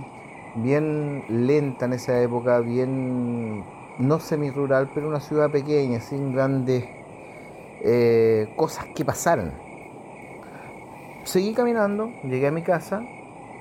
bien 0.56 1.24
lenta 1.30 1.86
en 1.86 1.94
esa 1.94 2.20
época, 2.20 2.60
bien 2.60 3.64
no 3.98 4.20
semi-rural, 4.20 4.90
pero 4.94 5.08
una 5.08 5.20
ciudad 5.20 5.50
pequeña, 5.50 5.98
sin 6.00 6.34
grandes 6.34 6.84
eh, 7.80 8.52
cosas 8.54 8.84
que 8.94 9.02
pasaran. 9.02 9.54
Seguí 11.24 11.54
caminando, 11.54 12.10
llegué 12.22 12.48
a 12.48 12.52
mi 12.52 12.62
casa 12.62 13.02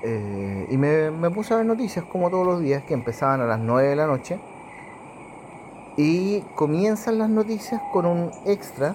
eh, 0.02 0.66
y 0.70 0.76
me, 0.76 1.10
me, 1.10 1.30
puse 1.30 1.54
a 1.54 1.56
ver 1.56 1.66
noticias 1.66 2.04
como 2.04 2.28
todos 2.28 2.46
los 2.46 2.60
días 2.60 2.84
que 2.84 2.92
empezaban 2.92 3.40
a 3.40 3.46
las 3.46 3.58
9 3.58 3.88
de 3.88 3.96
la 3.96 4.06
noche. 4.06 4.38
Y 5.96 6.40
comienzan 6.54 7.18
las 7.18 7.28
noticias 7.28 7.80
con 7.92 8.06
un 8.06 8.30
extra. 8.46 8.94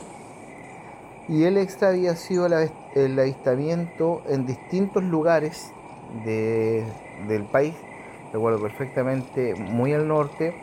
Y 1.27 1.43
el 1.43 1.57
extra 1.57 1.89
había 1.89 2.15
sido 2.15 2.47
el 2.47 3.19
avistamiento 3.19 4.21
en 4.29 4.45
distintos 4.45 5.03
lugares 5.03 5.71
de, 6.25 6.85
del 7.27 7.43
país 7.43 7.73
recuerdo 8.31 8.61
perfectamente, 8.61 9.55
muy 9.55 9.93
al 9.93 10.07
norte, 10.07 10.53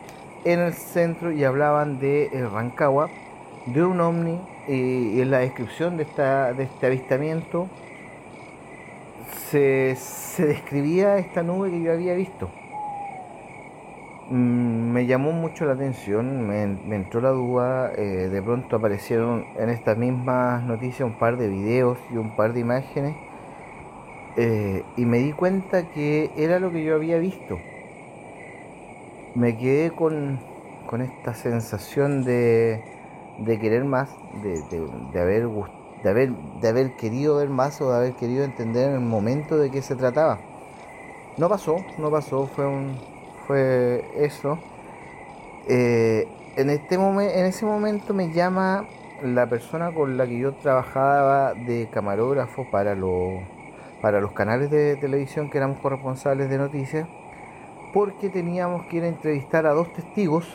en 0.43 0.59
el 0.59 0.73
centro 0.73 1.31
y 1.31 1.43
hablaban 1.43 1.99
de 1.99 2.25
eh, 2.27 2.47
Rancagua, 2.47 3.09
de 3.65 3.83
un 3.83 3.99
ovni 3.99 4.39
y, 4.67 5.21
en 5.21 5.31
la 5.31 5.39
descripción 5.39 5.97
de, 5.97 6.03
esta, 6.03 6.53
de 6.53 6.63
este 6.63 6.85
avistamiento 6.85 7.67
se, 9.49 9.97
describía 10.37 11.17
esta 11.17 11.43
nube 11.43 11.71
que 11.71 11.81
yo 11.81 11.91
había 11.91 12.13
visto. 12.13 12.49
Mm, 14.29 14.91
me 14.91 15.05
llamó 15.05 15.31
mucho 15.33 15.65
la 15.65 15.73
atención, 15.73 16.47
me, 16.47 16.63
entró 16.95 17.21
la 17.21 17.29
duda, 17.29 17.91
eh, 17.95 18.27
de 18.27 18.41
pronto 18.41 18.77
aparecieron 18.77 19.45
en 19.59 19.69
estas 19.69 19.97
mismas 19.97 20.63
noticias 20.63 21.01
un 21.07 21.19
par 21.19 21.37
de 21.37 21.47
videos 21.47 21.99
y 22.11 22.17
un 22.17 22.35
par 22.35 22.53
de 22.53 22.61
imágenes 22.61 23.15
eh, 24.35 24.83
y 24.97 25.05
me 25.05 25.19
di 25.19 25.31
cuenta 25.31 25.89
que 25.91 26.31
era 26.37 26.59
lo 26.59 26.71
que 26.71 26.83
yo 26.83 26.95
había 26.95 27.19
visto. 27.19 27.59
Me 29.35 29.57
quedé 29.57 29.91
con, 29.91 30.39
esta 31.01 31.35
sensación 31.35 32.23
de, 32.23 32.81
querer 33.45 33.83
más, 33.85 34.09
de, 34.41 35.19
haber, 35.19 35.47
de, 36.03 36.09
haber, 36.09 36.31
de 36.31 36.67
haber 36.67 36.95
querido 36.95 37.35
ver 37.37 37.49
más 37.49 37.79
o 37.79 37.91
de 37.91 37.97
haber 37.97 38.13
querido 38.13 38.43
entender 38.43 38.89
en 38.89 38.95
el 38.95 39.01
momento 39.01 39.57
de 39.57 39.69
qué 39.69 39.83
se 39.83 39.95
trataba. 39.95 40.39
No 41.37 41.47
pasó, 41.47 41.77
no 41.99 42.09
pasó, 42.09 42.47
fue, 42.47 42.65
un, 42.65 42.97
fue 43.45 44.03
eso. 44.17 44.59
Eh, 45.67 46.27
en, 46.55 46.69
este 46.69 46.95
en 46.95 47.45
ese 47.45 47.65
momento 47.65 48.13
me 48.13 48.31
llama 48.31 48.85
la 49.23 49.47
persona 49.47 49.91
con 49.91 50.17
la 50.17 50.27
que 50.27 50.37
yo 50.37 50.53
trabajaba 50.53 51.53
de 51.53 51.87
camarógrafo 51.91 52.69
para, 52.69 52.95
para 54.01 54.21
los 54.21 54.31
canales 54.33 54.69
de 54.69 54.95
televisión 54.97 55.49
que 55.49 55.57
éramos 55.57 55.79
corresponsales 55.79 56.49
de 56.49 56.57
noticias, 56.57 57.07
porque 57.93 58.29
teníamos 58.29 58.85
que 58.87 58.97
ir 58.97 59.03
a 59.03 59.07
entrevistar 59.07 59.65
a 59.65 59.71
dos 59.71 59.91
testigos 59.93 60.45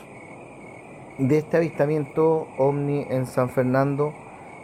de 1.17 1.37
este 1.37 1.57
avistamiento 1.57 2.47
ovni 2.57 3.05
en 3.09 3.25
San 3.25 3.49
Fernando 3.49 4.13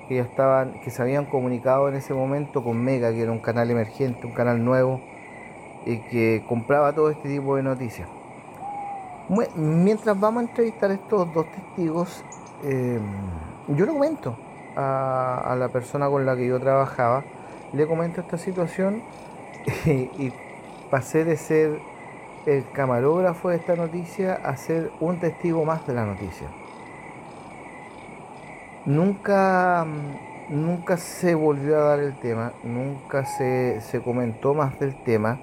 que 0.08 0.16
ya 0.16 0.24
estaban, 0.24 0.80
que 0.82 0.90
se 0.90 1.02
habían 1.02 1.26
comunicado 1.26 1.90
en 1.90 1.96
ese 1.96 2.14
momento 2.14 2.64
con 2.64 2.82
Mega, 2.82 3.12
que 3.12 3.22
era 3.22 3.32
un 3.32 3.40
canal 3.40 3.70
emergente, 3.70 4.26
un 4.26 4.34
canal 4.34 4.64
nuevo, 4.64 5.02
y 5.86 5.98
que 6.10 6.44
compraba 6.48 6.94
todo 6.94 7.10
este 7.10 7.30
tipo 7.30 7.56
de 7.56 7.64
noticias. 7.64 8.08
Mientras 9.30 10.18
vamos 10.18 10.44
a 10.44 10.48
entrevistar 10.48 10.90
estos 10.92 11.34
dos 11.34 11.46
testigos, 11.52 12.24
eh, 12.64 12.98
yo 13.68 13.86
le 13.86 13.92
comento 13.92 14.38
a, 14.78 15.56
la 15.60 15.68
persona 15.68 16.08
con 16.08 16.26
la 16.26 16.36
que 16.38 16.48
yo 16.48 16.60
trabajaba, 16.60 17.24
le 17.74 17.86
comento 17.88 18.22
esta 18.22 18.38
situación 18.38 19.02
y, 19.86 20.32
pasé 20.90 21.26
de 21.26 21.36
ser 21.36 21.80
el 22.46 22.64
camarógrafo 22.72 23.50
de 23.50 23.58
esta 23.58 23.76
noticia 23.76 24.36
a 24.36 24.56
ser 24.56 24.90
un 25.02 25.20
testigo 25.20 25.66
más 25.66 25.86
de 25.86 25.94
la 25.94 26.06
noticia. 26.06 26.48
Nunca, 28.86 29.86
nunca 30.48 30.96
se 30.96 31.36
volvió 31.36 31.76
a 31.76 31.90
dar 31.90 32.00
el 32.00 32.18
tema, 32.18 32.54
nunca 32.64 33.26
se, 33.26 33.82
se 33.82 34.02
comentó 34.02 34.54
más 34.54 34.80
del 34.80 34.96
tema, 35.04 35.40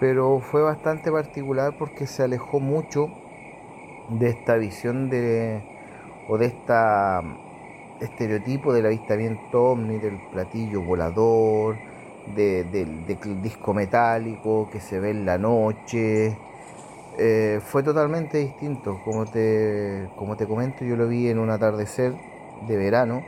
pero 0.00 0.40
fue 0.40 0.62
bastante 0.62 1.12
particular 1.12 1.74
porque 1.78 2.06
se 2.06 2.24
alejó 2.24 2.58
mucho 2.58 3.10
de 4.08 4.30
esta 4.30 4.56
visión 4.56 5.10
de, 5.10 5.62
o 6.28 6.38
de 6.38 6.46
esta 6.46 7.22
estereotipo 8.00 8.72
del 8.72 8.86
avistamiento 8.86 9.62
ovni, 9.72 9.98
del 9.98 10.18
platillo 10.32 10.80
volador, 10.80 11.76
del 12.34 13.06
disco 13.42 13.74
metálico 13.74 14.68
que 14.72 14.80
se 14.80 14.98
ve 14.98 15.10
en 15.10 15.26
la 15.26 15.38
noche. 15.38 16.36
Eh, 17.18 17.60
fue 17.62 17.82
totalmente 17.82 18.38
distinto. 18.38 19.00
Como 19.04 19.26
te, 19.26 20.08
como 20.16 20.36
te 20.36 20.46
comento, 20.46 20.84
yo 20.84 20.96
lo 20.96 21.08
vi 21.08 21.28
en 21.28 21.38
un 21.38 21.50
atardecer 21.50 22.14
de 22.66 22.76
verano. 22.76 23.22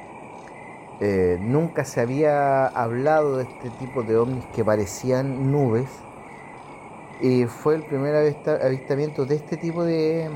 Eh, 1.01 1.39
nunca 1.41 1.85
se 1.85 2.01
había 2.01 2.67
hablado 2.67 3.39
de 3.39 3.45
este 3.45 3.71
tipo 3.79 4.03
de 4.03 4.17
ovnis 4.17 4.45
que 4.55 4.65
parecían 4.65 5.53
nubes. 5.53 5.89
Y 7.21 7.45
fue 7.45 7.77
el 7.77 7.83
primer 7.83 8.15
avistamiento 8.17 9.27
de 9.27 9.37
este 9.37 9.57
tipo 9.57 9.85
de, 9.85 10.29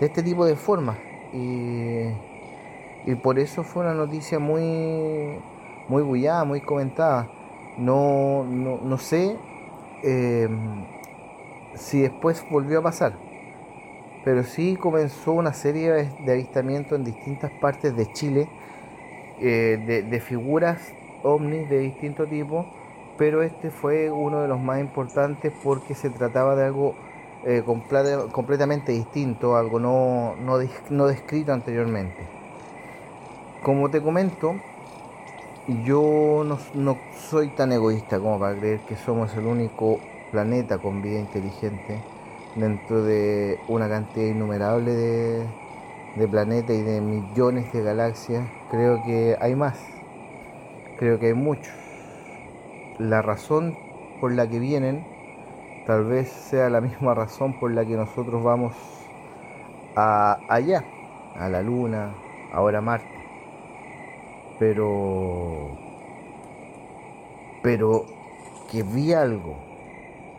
de 0.00 0.06
este 0.06 0.22
tipo 0.22 0.44
de 0.44 0.56
formas 0.56 0.96
y, 1.32 3.14
por 3.22 3.38
eso 3.38 3.62
fue 3.64 3.84
una 3.84 3.94
noticia 3.94 4.38
muy, 4.38 5.38
muy 5.88 6.02
bullada, 6.02 6.44
muy 6.44 6.60
comentada. 6.60 7.28
No, 7.78 8.44
no, 8.44 8.98
sé 8.98 9.36
em, 10.02 10.84
si 11.74 12.00
después 12.02 12.44
volvió 12.50 12.80
a 12.80 12.82
pasar, 12.82 13.14
pero 14.24 14.42
sí 14.42 14.76
comenzó 14.76 15.32
una 15.32 15.52
serie 15.52 16.10
de 16.24 16.32
avistamientos 16.32 16.98
en 16.98 17.04
distintas 17.04 17.50
partes 17.60 17.96
de 17.96 18.12
Chile 18.12 18.48
eh, 19.40 19.82
de, 19.86 20.02
de 20.02 20.20
figuras 20.20 20.92
ovnis 21.22 21.68
de 21.68 21.78
distinto 21.78 22.26
tipo, 22.26 22.66
pero 23.18 23.42
este 23.42 23.70
fue 23.70 24.10
uno 24.10 24.40
de 24.40 24.48
los 24.48 24.60
más 24.60 24.80
importantes 24.80 25.52
porque 25.62 25.94
se 25.94 26.08
trataba 26.08 26.54
de 26.54 26.64
algo 26.64 26.94
eh, 27.44 27.62
completamente 27.64 28.92
distinto, 28.92 29.56
algo 29.56 29.80
no, 29.80 30.36
no, 30.36 31.06
descrito 31.06 31.52
anteriormente. 31.52 32.26
Como 33.62 33.90
te 33.90 34.00
comento, 34.00 34.54
yo 35.84 36.44
no, 36.74 36.98
soy 37.28 37.48
tan 37.48 37.72
egoísta 37.72 38.20
como 38.20 38.38
para 38.38 38.56
creer 38.56 38.80
que 38.80 38.96
somos 38.96 39.34
el 39.36 39.46
único 39.46 39.98
planeta 40.30 40.78
con 40.78 41.02
vida 41.02 41.18
inteligente 41.18 42.00
dentro 42.54 43.02
de 43.02 43.58
una 43.66 43.88
cantidad 43.88 44.26
innumerable 44.26 44.92
de, 44.92 45.46
de 46.16 46.28
planetas 46.28 46.76
y 46.76 46.82
de 46.82 47.00
millones 47.00 47.72
de 47.72 47.82
galaxias. 47.82 48.48
Creo 48.70 49.02
que 49.02 49.36
hay 49.40 49.56
más, 49.56 49.76
creo 50.98 51.18
que 51.18 51.26
hay 51.26 51.34
muchos. 51.34 51.87
La 52.98 53.22
razón 53.22 53.76
por 54.20 54.32
la 54.32 54.48
que 54.48 54.58
vienen 54.58 55.04
Tal 55.88 56.04
vez 56.04 56.28
sea 56.28 56.68
la 56.68 56.82
misma 56.82 57.14
razón 57.14 57.58
por 57.58 57.70
la 57.70 57.82
que 57.82 57.96
nosotros 57.96 58.44
vamos 58.44 58.74
a 59.96 60.38
allá, 60.46 60.84
a 61.34 61.48
la 61.48 61.62
luna, 61.62 62.12
ahora 62.52 62.80
a 62.80 62.82
Marte. 62.82 63.08
Pero 64.58 65.70
pero 67.62 68.04
que 68.70 68.82
vi 68.82 69.14
algo 69.14 69.56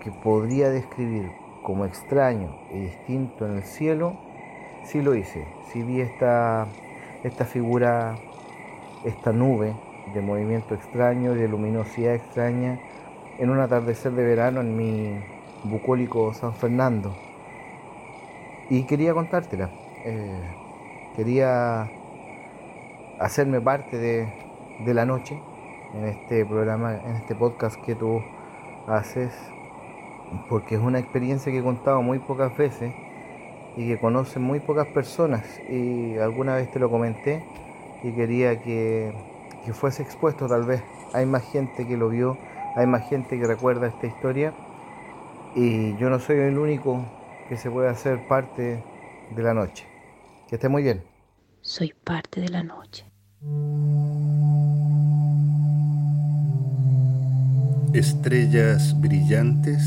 que 0.04 0.12
podría 0.12 0.69
describir 0.69 1.32
como 1.63 1.86
extraño 1.86 2.56
y 2.72 2.82
distinto 2.82 3.48
en 3.48 3.56
el 3.56 3.63
cielo, 3.63 4.17
sí 4.86 5.02
lo 5.02 5.15
hice. 5.15 5.48
Sí 5.74 5.82
vi 5.82 6.02
esta, 6.02 6.67
esta 7.24 7.45
figura, 7.45 8.17
esta 9.04 9.32
nube 9.32 9.74
de 10.13 10.22
movimiento 10.22 10.76
extraño, 10.76 11.34
de 11.34 11.48
luminosidad 11.48 12.15
extraña, 12.15 12.80
en 13.38 13.50
un 13.50 13.60
atardecer 13.60 14.12
de 14.12 14.24
verano 14.24 14.62
en 14.62 14.76
mi, 14.76 15.19
bucólico 15.63 16.34
San 16.34 16.54
Fernando. 16.54 17.15
Y 18.69 18.84
quería 18.84 19.13
contártela. 19.13 19.69
Eh, 20.06 20.41
quería 21.15 21.89
hacerme 23.19 23.60
parte 23.62 23.98
de, 23.98 24.28
de 24.86 24.93
la 24.93 25.06
noche 25.06 25.39
en 25.93 26.06
este 26.06 26.45
programa, 26.45 26.95
en 26.95 27.15
este 27.15 27.36
podcast 27.36 27.76
que 27.84 27.95
tú 27.95 28.22
haces, 28.88 29.34
porque 30.48 30.76
es 30.76 30.82
una 30.82 31.00
experiencia 31.00 31.52
que 31.52 31.60
he 31.60 31.63
contado 31.63 32.02
muy 32.02 32.19
pocas 32.19 32.56
veces 32.56 32.93
y 33.76 33.88
que 33.88 34.00
conocen 34.00 34.43
muy 34.43 34.60
pocas 34.60 34.88
personas. 34.88 35.43
Y 35.69 36.17
alguna 36.17 36.56
vez 36.56 36.72
te 36.72 36.80
lo 36.80 36.89
comenté 36.89 37.43
y 38.04 38.12
quería 38.12 38.62
que, 38.62 39.12
que 39.65 39.74
fuese 39.74 40.04
expuesto 40.04 40.48
tal 40.48 40.65
vez. 40.65 40.82
Hay 41.13 41.26
más 41.26 41.43
gente 41.52 41.88
que 41.88 41.98
lo 41.98 42.10
vio, 42.10 42.38
hay 42.76 42.88
más 42.88 43.10
gente 43.10 43.39
que 43.39 43.45
recuerda 43.45 43.88
esta 43.88 44.08
historia 44.08 44.54
y 45.56 45.98
yo 45.98 46.10
no 46.10 46.19
soy 46.19 46.38
el 46.38 46.58
único 46.58 47.06
que 47.48 47.58
se 47.58 47.69
puede 47.72 47.89
hacer 47.89 48.28
parte 48.28 48.84
de 49.36 49.43
la 49.43 49.54
noche. 49.54 49.86
Que 50.48 50.56
esté 50.56 50.69
muy 50.69 50.84
bien. 50.84 51.04
Soy 51.62 51.93
parte 52.04 52.41
de 52.41 52.50
la 52.50 52.63
noche. 52.63 53.06
Estrellas 57.93 59.00
brillantes, 59.00 59.84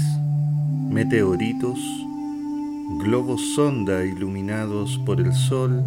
meteoritos, 0.91 1.79
globos 2.99 3.41
sonda 3.55 4.05
iluminados 4.05 4.99
por 5.07 5.21
el 5.21 5.33
sol, 5.33 5.85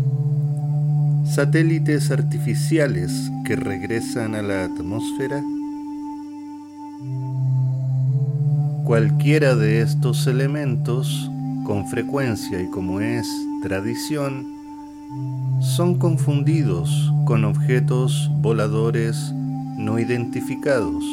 satélites 1.25 2.11
artificiales 2.11 3.31
que 3.45 3.55
regresan 3.55 4.35
a 4.35 4.41
la 4.41 4.65
atmósfera. 4.65 5.43
Cualquiera 8.85 9.55
de 9.55 9.81
estos 9.81 10.27
elementos, 10.27 11.29
con 11.65 11.88
frecuencia 11.88 12.61
y 12.61 12.69
como 12.69 13.01
es 13.01 13.27
tradición, 13.63 14.45
son 15.59 15.97
confundidos 15.97 17.11
con 17.25 17.43
objetos 17.43 18.29
voladores 18.41 19.33
no 19.77 19.97
identificados, 19.97 21.03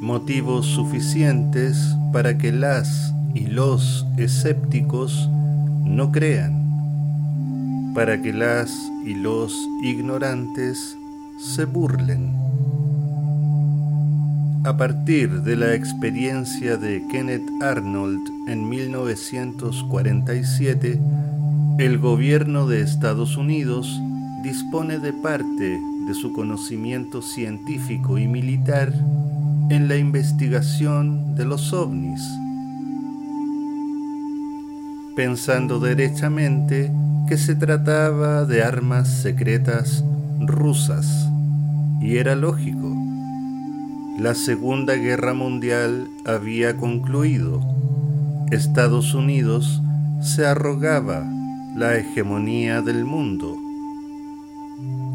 motivos 0.00 0.66
suficientes 0.66 1.96
para 2.12 2.36
que 2.36 2.50
las 2.50 3.14
y 3.34 3.46
los 3.46 4.06
escépticos 4.16 5.28
no 5.84 6.10
crean, 6.10 6.67
para 7.98 8.22
que 8.22 8.32
las 8.32 8.70
y 9.04 9.14
los 9.14 9.68
ignorantes 9.82 10.96
se 11.36 11.64
burlen. 11.64 12.32
A 14.64 14.76
partir 14.76 15.42
de 15.42 15.56
la 15.56 15.74
experiencia 15.74 16.76
de 16.76 17.02
Kenneth 17.10 17.50
Arnold 17.60 18.20
en 18.46 18.68
1947, 18.68 21.00
el 21.80 21.98
gobierno 21.98 22.68
de 22.68 22.82
Estados 22.82 23.36
Unidos 23.36 24.00
dispone 24.44 25.00
de 25.00 25.12
parte 25.12 25.80
de 26.06 26.14
su 26.14 26.32
conocimiento 26.32 27.20
científico 27.20 28.16
y 28.16 28.28
militar 28.28 28.92
en 29.70 29.88
la 29.88 29.96
investigación 29.96 31.34
de 31.34 31.46
los 31.46 31.72
ovnis, 31.72 32.22
pensando 35.16 35.80
derechamente 35.80 36.92
que 37.28 37.36
se 37.36 37.54
trataba 37.54 38.46
de 38.46 38.62
armas 38.62 39.06
secretas 39.06 40.02
rusas, 40.40 41.28
y 42.00 42.16
era 42.16 42.34
lógico. 42.34 42.96
La 44.18 44.34
Segunda 44.34 44.94
Guerra 44.94 45.34
Mundial 45.34 46.08
había 46.24 46.78
concluido. 46.78 47.60
Estados 48.50 49.12
Unidos 49.12 49.82
se 50.22 50.46
arrogaba 50.46 51.30
la 51.76 51.96
hegemonía 51.96 52.80
del 52.80 53.04
mundo 53.04 53.56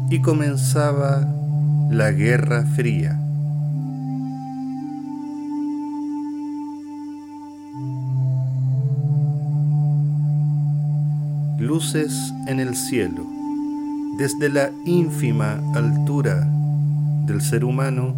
y 0.08 0.20
comenzaba 0.20 1.28
la 1.90 2.12
Guerra 2.12 2.64
Fría. 2.76 3.23
Luces 11.64 12.34
en 12.46 12.60
el 12.60 12.76
cielo, 12.76 13.26
desde 14.18 14.50
la 14.50 14.70
ínfima 14.84 15.62
altura 15.74 16.46
del 17.24 17.40
ser 17.40 17.64
humano, 17.64 18.14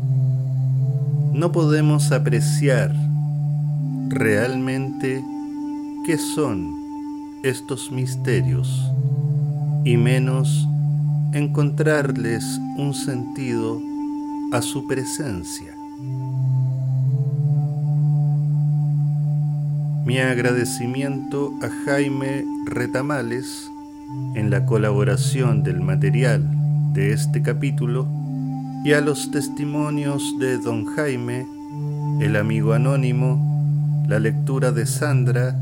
no 1.33 1.53
podemos 1.53 2.11
apreciar 2.11 2.93
realmente 4.09 5.25
qué 6.05 6.19
son 6.19 6.75
estos 7.45 7.93
misterios 7.93 8.69
y 9.85 9.97
menos 9.97 10.67
encontrarles 11.33 12.45
un 12.77 12.95
sentido 12.95 13.81
a 14.51 14.61
su 14.61 14.89
presencia. 14.89 15.76
Mi 20.07 20.21
agradecimiento 20.21 21.53
a 21.61 21.69
Jaime 21.85 22.45
Retamales 22.65 23.73
en 24.37 24.51
la 24.51 24.65
colaboración 24.65 25.65
del 25.65 25.81
material 25.81 26.49
de 26.93 27.13
este 27.13 27.43
capítulo 27.43 28.07
y 28.85 28.93
a 28.93 29.01
los 29.01 29.33
testimonios 29.33 30.39
de 30.39 30.59
don 30.59 30.87
Jaime, 30.95 31.45
el 32.21 32.37
amigo 32.37 32.73
anónimo, 32.73 34.05
la 34.07 34.21
lectura 34.21 34.71
de 34.71 34.87
Sandra 34.87 35.59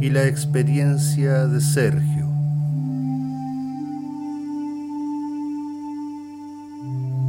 y 0.00 0.10
la 0.10 0.26
experiencia 0.26 1.46
de 1.46 1.60
Sergio. 1.60 2.28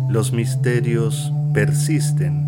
Los 0.10 0.34
misterios 0.34 1.32
persisten. 1.54 2.44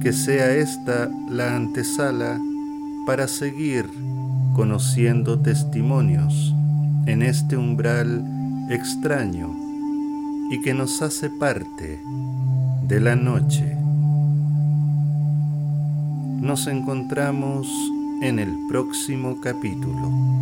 Que 0.00 0.12
sea 0.12 0.52
esta 0.52 1.08
la 1.28 1.54
antesala 1.54 2.40
para 3.08 3.26
seguir 3.26 3.88
conociendo 4.54 5.40
testimonios 5.40 6.54
en 7.06 7.22
este 7.22 7.56
umbral 7.56 8.22
extraño 8.68 9.48
y 10.50 10.60
que 10.60 10.74
nos 10.74 11.00
hace 11.00 11.30
parte 11.30 12.02
de 12.82 13.00
la 13.00 13.16
noche. 13.16 13.74
Nos 16.42 16.66
encontramos 16.66 17.66
en 18.20 18.40
el 18.40 18.54
próximo 18.68 19.40
capítulo. 19.40 20.37